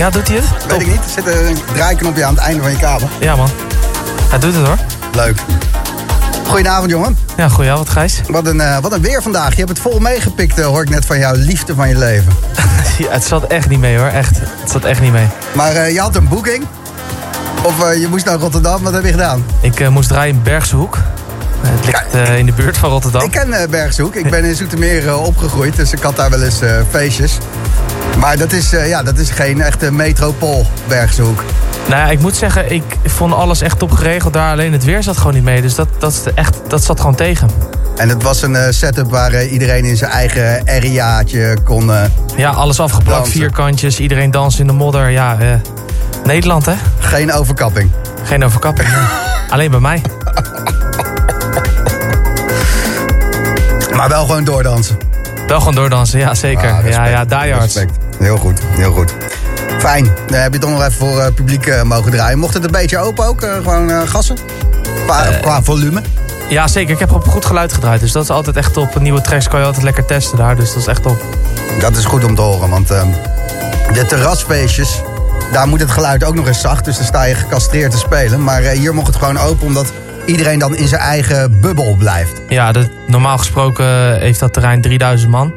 Ja, 0.00 0.10
doet 0.10 0.28
hij 0.28 0.36
het? 0.36 0.66
Weet 0.66 0.80
ik 0.80 0.86
niet. 0.86 1.04
Er 1.04 1.10
zit 1.10 1.26
een 1.26 1.58
draaiknopje 1.74 2.24
aan 2.24 2.34
het 2.34 2.42
einde 2.42 2.62
van 2.62 2.70
je 2.70 2.76
kabel. 2.76 3.08
Ja, 3.20 3.36
man. 3.36 3.48
Hij 4.30 4.38
doet 4.38 4.54
het 4.54 4.66
hoor. 4.66 4.76
Leuk. 5.14 5.38
Goedenavond, 6.46 6.90
jongen. 6.90 7.16
Ja, 7.36 7.48
goedenavond, 7.48 7.88
Gijs. 7.88 8.20
Wat 8.26 8.46
een, 8.46 8.60
eh, 8.60 8.78
wat 8.78 8.92
een 8.92 9.02
weer 9.02 9.22
vandaag. 9.22 9.50
Je 9.50 9.56
hebt 9.56 9.68
het 9.68 9.78
vol 9.78 9.98
meegepikt, 9.98 10.58
eh, 10.58 10.66
hoor 10.66 10.82
ik 10.82 10.88
net 10.88 11.06
van 11.06 11.18
jouw 11.18 11.34
liefde 11.34 11.74
van 11.74 11.88
je 11.88 11.98
leven. 11.98 12.32
Ja, 12.98 13.10
het 13.10 13.24
zat 13.24 13.44
echt 13.44 13.68
niet 13.68 13.78
mee 13.78 13.98
hoor, 13.98 14.06
echt. 14.06 14.38
Het 14.40 14.70
zat 14.70 14.84
echt 14.84 15.00
niet 15.00 15.12
mee. 15.12 15.26
Maar 15.52 15.72
eh, 15.72 15.92
je 15.92 16.00
had 16.00 16.16
een 16.16 16.28
boeking. 16.28 16.66
Of 17.62 17.94
je 17.94 18.06
moest 18.10 18.24
naar 18.24 18.38
Rotterdam. 18.38 18.82
Wat 18.82 18.92
heb 18.92 19.04
je 19.04 19.10
gedaan? 19.10 19.44
Ik 19.60 19.88
moest 19.88 20.08
draaien 20.08 20.34
in 20.34 20.42
Bergse 20.42 20.76
Hoek. 20.76 20.98
Eh, 21.62 21.70
het 21.70 21.84
ligt 21.84 22.38
in 22.38 22.46
de 22.46 22.52
buurt 22.52 22.78
van 22.78 22.90
Rotterdam. 22.90 23.22
Ik 23.22 23.30
ken 23.30 23.70
Bergshoek. 23.70 24.14
Ik 24.14 24.30
ben 24.30 24.44
in 24.44 24.54
Zoetermeer 24.54 25.16
opgegroeid. 25.18 25.76
Dus 25.76 25.92
ik 25.92 26.02
had 26.02 26.16
daar 26.16 26.30
wel 26.30 26.42
eens 26.42 26.60
feestjes. 26.90 27.38
Maar 28.20 28.38
dat 28.38 28.52
is, 28.52 28.72
eh, 28.72 28.88
ja, 28.88 29.02
dat 29.02 29.18
is 29.18 29.30
geen 29.30 29.60
echte 29.60 29.92
metropool, 29.92 30.66
Bergshoek. 30.88 31.44
Nou 31.88 32.00
ja, 32.00 32.10
ik 32.10 32.20
moet 32.20 32.36
zeggen, 32.36 32.72
ik 32.72 32.82
vond 33.04 33.32
alles 33.34 33.60
echt 33.60 33.78
top 33.78 33.90
geregeld 33.90 34.32
daar. 34.32 34.52
Alleen 34.52 34.72
het 34.72 34.84
weer 34.84 35.02
zat 35.02 35.16
gewoon 35.16 35.34
niet 35.34 35.42
mee. 35.42 35.62
Dus 35.62 35.74
dat, 35.74 35.88
dat, 35.98 36.30
echt, 36.34 36.56
dat 36.68 36.84
zat 36.84 37.00
gewoon 37.00 37.14
tegen. 37.14 37.48
En 37.96 38.08
het 38.08 38.22
was 38.22 38.42
een 38.42 38.56
eh, 38.56 38.70
setup 38.70 39.10
waar 39.10 39.32
eh, 39.32 39.52
iedereen 39.52 39.84
in 39.84 39.96
zijn 39.96 40.10
eigen 40.10 40.62
areaatje 40.66 41.56
kon... 41.64 41.90
Ja, 42.36 42.50
alles 42.50 42.80
afgeplakt, 42.80 43.16
Dansen. 43.16 43.40
vierkantjes, 43.40 44.00
iedereen 44.00 44.30
danst 44.30 44.58
in 44.58 44.66
de 44.66 44.72
modder. 44.72 45.08
Ja, 45.08 45.36
Nederland 46.24 46.66
hè? 46.66 46.74
geen 46.98 47.32
overkapping. 47.32 47.90
Geen 48.24 48.44
overkapping. 48.44 48.88
nee. 48.88 48.98
Alleen 49.50 49.70
bij 49.70 49.80
mij. 49.80 50.02
Maar 53.94 54.08
wel 54.08 54.26
gewoon 54.26 54.44
doordansen. 54.44 54.96
Wel 55.46 55.58
gewoon 55.58 55.74
doordansen, 55.74 56.18
ja 56.18 56.34
zeker. 56.34 56.70
Ah, 56.70 56.88
ja, 56.88 57.06
ja, 57.06 57.24
diehards. 57.24 57.74
respect. 57.74 58.09
Heel 58.20 58.36
goed, 58.36 58.60
heel 58.62 58.92
goed. 58.92 59.14
Fijn. 59.78 60.06
Eh, 60.28 60.40
heb 60.42 60.52
je 60.52 60.58
toch 60.58 60.70
nog 60.70 60.80
even 60.80 60.92
voor 60.92 61.20
eh, 61.20 61.32
publiek 61.34 61.66
eh, 61.66 61.82
mogen 61.82 62.10
draaien? 62.10 62.38
Mocht 62.38 62.54
het 62.54 62.64
een 62.64 62.70
beetje 62.70 62.98
open 62.98 63.24
ook? 63.24 63.40
gewoon 63.40 64.08
gassen? 64.08 64.36
Qua, 65.04 65.24
qua 65.40 65.62
volume? 65.62 66.02
Ja, 66.48 66.68
zeker. 66.68 66.92
Ik 66.92 66.98
heb 66.98 67.12
op 67.12 67.28
goed 67.28 67.44
geluid 67.44 67.72
gedraaid. 67.72 68.00
Dus 68.00 68.12
dat 68.12 68.22
is 68.22 68.30
altijd 68.30 68.56
echt 68.56 68.72
top. 68.72 69.00
Nieuwe 69.00 69.20
tracks 69.20 69.48
kan 69.48 69.60
je 69.60 69.66
altijd 69.66 69.84
lekker 69.84 70.04
testen 70.04 70.38
daar. 70.38 70.56
Dus 70.56 70.68
dat 70.68 70.76
is 70.76 70.86
echt 70.86 71.02
top. 71.02 71.24
Dat 71.80 71.96
is 71.96 72.04
goed 72.04 72.24
om 72.24 72.34
te 72.34 72.40
horen, 72.40 72.70
want 72.70 72.90
ehm, 72.90 73.08
de 73.92 74.06
terrasfeestjes... 74.06 75.02
daar 75.52 75.68
moet 75.68 75.80
het 75.80 75.90
geluid 75.90 76.24
ook 76.24 76.34
nog 76.34 76.46
eens 76.46 76.60
zacht. 76.60 76.84
Dus 76.84 76.96
dan 76.96 77.06
sta 77.06 77.22
je 77.22 77.34
gecastreerd 77.34 77.90
te 77.90 77.98
spelen. 77.98 78.42
Maar 78.44 78.60
hier 78.60 78.94
mocht 78.94 79.06
het 79.06 79.16
gewoon 79.16 79.38
open, 79.38 79.66
omdat 79.66 79.92
iedereen 80.26 80.58
dan 80.58 80.76
in 80.76 80.88
zijn 80.88 81.00
eigen 81.00 81.60
bubbel 81.60 81.94
blijft. 81.94 82.40
Ja, 82.48 82.72
normaal 83.06 83.38
gesproken 83.38 84.18
heeft 84.18 84.40
dat 84.40 84.52
terrein 84.52 84.80
3000 84.80 85.30
man. 85.30 85.52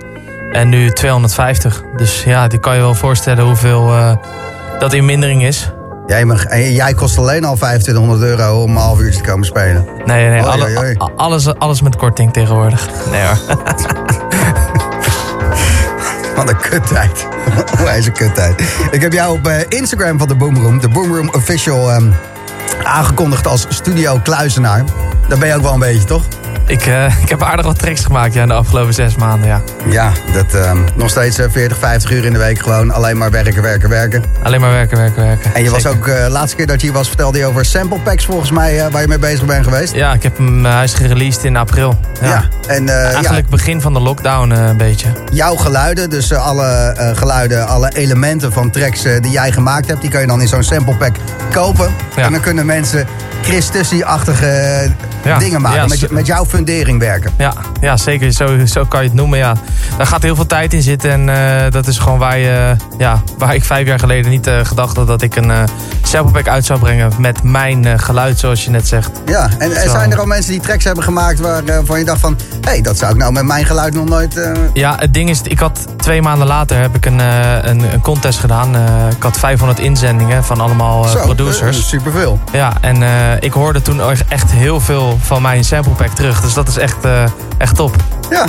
En 0.53 0.69
nu 0.69 0.89
250. 0.91 1.83
Dus 1.95 2.23
ja, 2.23 2.47
die 2.47 2.59
kan 2.59 2.75
je 2.75 2.79
wel 2.81 2.95
voorstellen 2.95 3.43
hoeveel 3.43 3.93
eh, 3.93 4.15
dat 4.79 4.93
in 4.93 5.05
mindering 5.05 5.43
is. 5.43 5.71
Jij, 6.07 6.25
mag, 6.25 6.55
jij 6.57 6.93
kost 6.93 7.17
alleen 7.17 7.45
al 7.45 7.55
2500 7.55 8.21
euro 8.21 8.61
om 8.63 8.69
een 8.69 8.77
half 8.81 8.99
uurtje 8.99 9.21
te 9.21 9.29
komen 9.29 9.45
spelen. 9.45 9.85
Nee, 10.05 10.29
nee, 10.29 10.39
Oei, 10.41 10.49
alle- 10.49 10.63
oei, 10.65 10.77
oei. 10.77 10.95
a- 11.01 11.09
alles, 11.15 11.55
alles 11.57 11.81
met 11.81 11.95
korting 11.95 12.33
tegenwoordig. 12.33 12.87
Nee 13.11 13.21
hoor. 13.25 13.37
Wat 16.35 16.49
een 16.49 16.57
kuttijd. 16.57 17.27
Is 17.97 18.05
een 18.05 18.11
kuttijd. 18.13 18.61
Ik 18.91 19.01
heb 19.01 19.13
jou 19.13 19.37
op 19.37 19.47
eh, 19.47 19.55
Instagram 19.69 20.17
van 20.19 20.27
de 20.27 20.35
Boomroom, 20.35 20.79
de 20.79 20.89
Boomroom 20.89 21.29
Official, 21.35 21.91
ehm, 21.91 22.11
aangekondigd 22.83 23.47
als 23.47 23.65
studio 23.69 24.19
kluizenaar. 24.23 24.83
Daar 25.27 25.37
ben 25.39 25.47
je 25.47 25.55
ook 25.55 25.61
wel 25.61 25.73
een 25.73 25.79
beetje, 25.79 26.03
toch? 26.03 26.23
ik, 26.65 26.85
eh, 26.85 27.05
ik 27.23 27.29
heb 27.29 27.43
aardig 27.43 27.65
wat 27.65 27.79
tracks 27.79 28.03
gemaakt 28.05 28.33
ja, 28.33 28.41
in 28.41 28.47
de 28.47 28.53
afgelopen 28.53 28.93
zes 28.93 29.15
maanden. 29.15 29.47
Ja. 29.47 29.61
Ja, 29.89 30.11
dat 30.33 30.53
ehm, 30.61 30.77
nog 30.95 31.09
steeds 31.09 31.37
eh, 31.39 31.45
40, 31.51 31.77
50 31.77 32.11
uur 32.11 32.25
in 32.25 32.33
de 32.33 32.39
week 32.39 32.59
gewoon 32.59 32.91
alleen 32.91 33.17
maar 33.17 33.31
werken, 33.31 33.61
werken, 33.61 33.89
werken. 33.89 34.23
Alleen 34.43 34.61
maar 34.61 34.71
werken, 34.71 34.97
werken, 34.97 35.23
werken. 35.23 35.53
En 35.53 35.63
je 35.63 35.69
was 35.69 35.85
ook, 35.87 36.07
eh, 36.07 36.25
laatste 36.29 36.55
keer 36.55 36.67
dat 36.67 36.81
je 36.81 36.87
hier 36.87 36.95
was, 36.95 37.07
vertelde 37.07 37.37
je 37.37 37.45
over 37.45 37.65
sample 37.65 37.99
packs 37.99 38.25
volgens 38.25 38.51
mij, 38.51 38.79
eh, 38.85 38.91
waar 38.91 39.01
je 39.01 39.07
mee 39.07 39.19
bezig 39.19 39.45
bent 39.45 39.63
geweest. 39.63 39.93
Ja, 39.93 40.13
ik 40.13 40.23
heb 40.23 40.37
hem 40.37 40.65
hij 40.65 40.83
is 40.83 40.93
gereleased 40.93 41.43
in 41.43 41.55
april. 41.57 41.99
Ja. 42.21 42.43
En 42.67 42.89
eh, 42.89 43.03
ja, 43.03 43.11
Eigenlijk 43.11 43.49
begin 43.49 43.81
van 43.81 43.93
de 43.93 43.99
lockdown 43.99 44.51
eh, 44.51 44.67
een 44.67 44.77
beetje. 44.77 45.07
jouw 45.31 45.55
geluiden, 45.55 46.09
dus 46.09 46.31
eh, 46.31 46.45
alle 46.47 46.65
eh, 46.97 47.17
geluiden, 47.17 47.67
alle 47.67 47.89
elementen 47.95 48.51
van 48.53 48.69
tracks 48.69 49.03
eh, 49.05 49.21
die 49.21 49.31
jij 49.31 49.51
gemaakt 49.51 49.87
hebt, 49.87 50.01
die 50.01 50.09
kun 50.09 50.19
je 50.21 50.27
dan 50.27 50.41
in 50.41 50.47
zo'n 50.47 50.63
sample 50.63 50.95
pack 50.95 51.15
kopen. 51.51 51.91
Ja. 52.15 52.23
En 52.23 52.31
dan 52.31 52.41
kunnen 52.41 52.65
mensen 52.65 53.05
Chris 53.41 53.67
Tussie-achtige 53.67 54.45
eh, 54.47 54.89
Ja. 55.23 55.37
dingen 55.37 55.61
maken, 55.61 55.79
Ja, 55.79 55.85
met, 55.87 56.11
met 56.11 56.25
jouw 56.25 56.45
fundering 56.45 56.99
werken. 56.99 57.31
Ja, 57.37 57.53
ja 57.81 57.97
zeker. 57.97 58.31
Zo, 58.31 58.65
zo 58.65 58.85
kan 58.85 59.01
je 59.01 59.07
het 59.07 59.15
noemen. 59.17 59.37
Ja. 59.39 59.53
Daar 59.97 60.07
gaat 60.07 60.21
heel 60.21 60.35
veel 60.35 60.45
tijd 60.47 60.73
in 60.73 60.81
zitten. 60.81 61.11
En 61.11 61.29
eh, 61.65 61.71
dat 61.71 61.87
is 61.87 61.97
gewoon 61.97 62.17
waar, 62.19 62.37
je, 62.37 62.75
ja, 62.97 63.21
waar 63.37 63.55
ik 63.55 63.63
vijf 63.63 63.87
jaar 63.87 63.99
geleden 63.99 64.31
niet 64.31 64.47
eh, 64.47 64.59
gedacht 64.63 64.95
had 64.97 65.07
dat 65.07 65.21
ik 65.21 65.35
een 65.35 65.51
eh 65.51 65.63
sample 66.01 66.31
pack 66.31 66.47
uit 66.47 66.65
zou 66.65 66.79
brengen. 66.79 67.11
Met 67.17 67.43
mijn 67.43 67.85
eh, 67.85 67.93
geluid, 67.97 68.39
zoals 68.39 68.63
je 68.63 68.69
net 68.69 68.87
zegt. 68.87 69.09
Ja, 69.25 69.49
en, 69.57 69.89
zijn 69.89 70.11
er 70.11 70.19
al 70.19 70.25
mensen 70.25 70.51
die 70.51 70.61
tracks 70.61 70.83
hebben 70.83 71.03
gemaakt 71.03 71.39
waar, 71.39 71.63
eh, 71.63 71.75
waarvan 71.75 71.99
je 71.99 72.05
dacht 72.05 72.19
van... 72.19 72.37
hé, 72.61 72.69
hey, 72.69 72.81
dat 72.81 72.97
zou 72.97 73.11
ik 73.11 73.17
nou 73.17 73.31
met 73.31 73.43
mijn 73.45 73.65
geluid 73.65 73.93
nog 73.93 74.05
nooit... 74.09 74.37
eh, 74.37 74.51
Ja, 74.73 74.95
het 74.99 75.13
ding 75.13 75.29
is, 75.29 75.41
ik 75.43 75.59
had 75.59 75.85
twee 75.97 76.21
maanden 76.21 76.47
later 76.47 76.77
heb 76.81 76.95
ik 76.95 77.05
een, 77.05 77.19
eh, 77.19 77.55
een, 77.63 77.93
een 77.93 78.01
contest 78.01 78.39
gedaan. 78.39 78.75
Eh, 78.75 78.81
ik 79.15 79.23
had 79.23 79.37
500 79.37 79.79
inzendingen 79.79 80.43
van 80.43 80.59
allemaal 80.61 81.03
eh, 81.05 81.11
zo, 81.11 81.19
producers. 81.21 81.77
eh, 81.77 81.83
superveel. 81.83 82.39
Ja, 82.51 82.73
en 82.81 83.03
eh, 83.03 83.09
ik 83.39 83.53
hoorde 83.53 83.81
toen 83.81 84.01
echt 84.27 84.51
heel 84.51 84.79
veel 84.79 85.17
van 85.21 85.41
mijn 85.41 85.63
sample 85.63 85.91
pack 85.93 86.09
terug. 86.15 86.41
Dus 86.41 86.53
dat 86.53 86.67
is 86.67 86.77
echt, 86.77 87.05
eh, 87.05 87.23
echt 87.57 87.75
top. 87.75 87.95
Ja, 88.29 88.45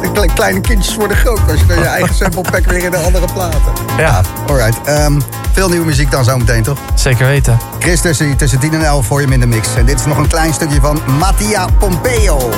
de 0.00 0.10
kle- 0.12 0.32
kleine 0.34 0.60
kindjes 0.60 0.96
worden 0.96 1.16
groot 1.16 1.40
als 1.50 1.60
je 1.60 1.66
dan 1.66 1.78
je 1.78 1.84
eigen 1.84 2.14
sample 2.14 2.42
pack 2.50 2.64
weer 2.64 2.84
in 2.84 2.90
de 2.90 2.96
andere 2.96 3.26
platen. 3.32 3.60
Ja, 3.98 4.20
Alright, 4.48 4.78
ehm, 4.84 5.20
veel 5.52 5.68
nieuwe 5.68 5.84
muziek 5.86 6.10
dan 6.10 6.24
zo 6.24 6.36
meteen, 6.38 6.62
toch? 6.62 6.78
zeker 6.94 7.26
weten. 7.26 7.58
Chris 7.78 8.00
tussen, 8.00 8.36
tussen 8.36 8.58
10 8.58 8.74
en 8.74 8.84
11 8.84 9.06
voor 9.06 9.20
je 9.20 9.26
in 9.26 9.40
de 9.40 9.46
mix. 9.46 9.68
En 9.76 9.86
dit 9.86 9.98
is 10.00 10.06
nog 10.06 10.16
een 10.18 10.28
klein 10.28 10.54
stukje 10.54 10.80
van 10.80 11.00
Mattia 11.18 11.66
Pompeo. 11.78 12.50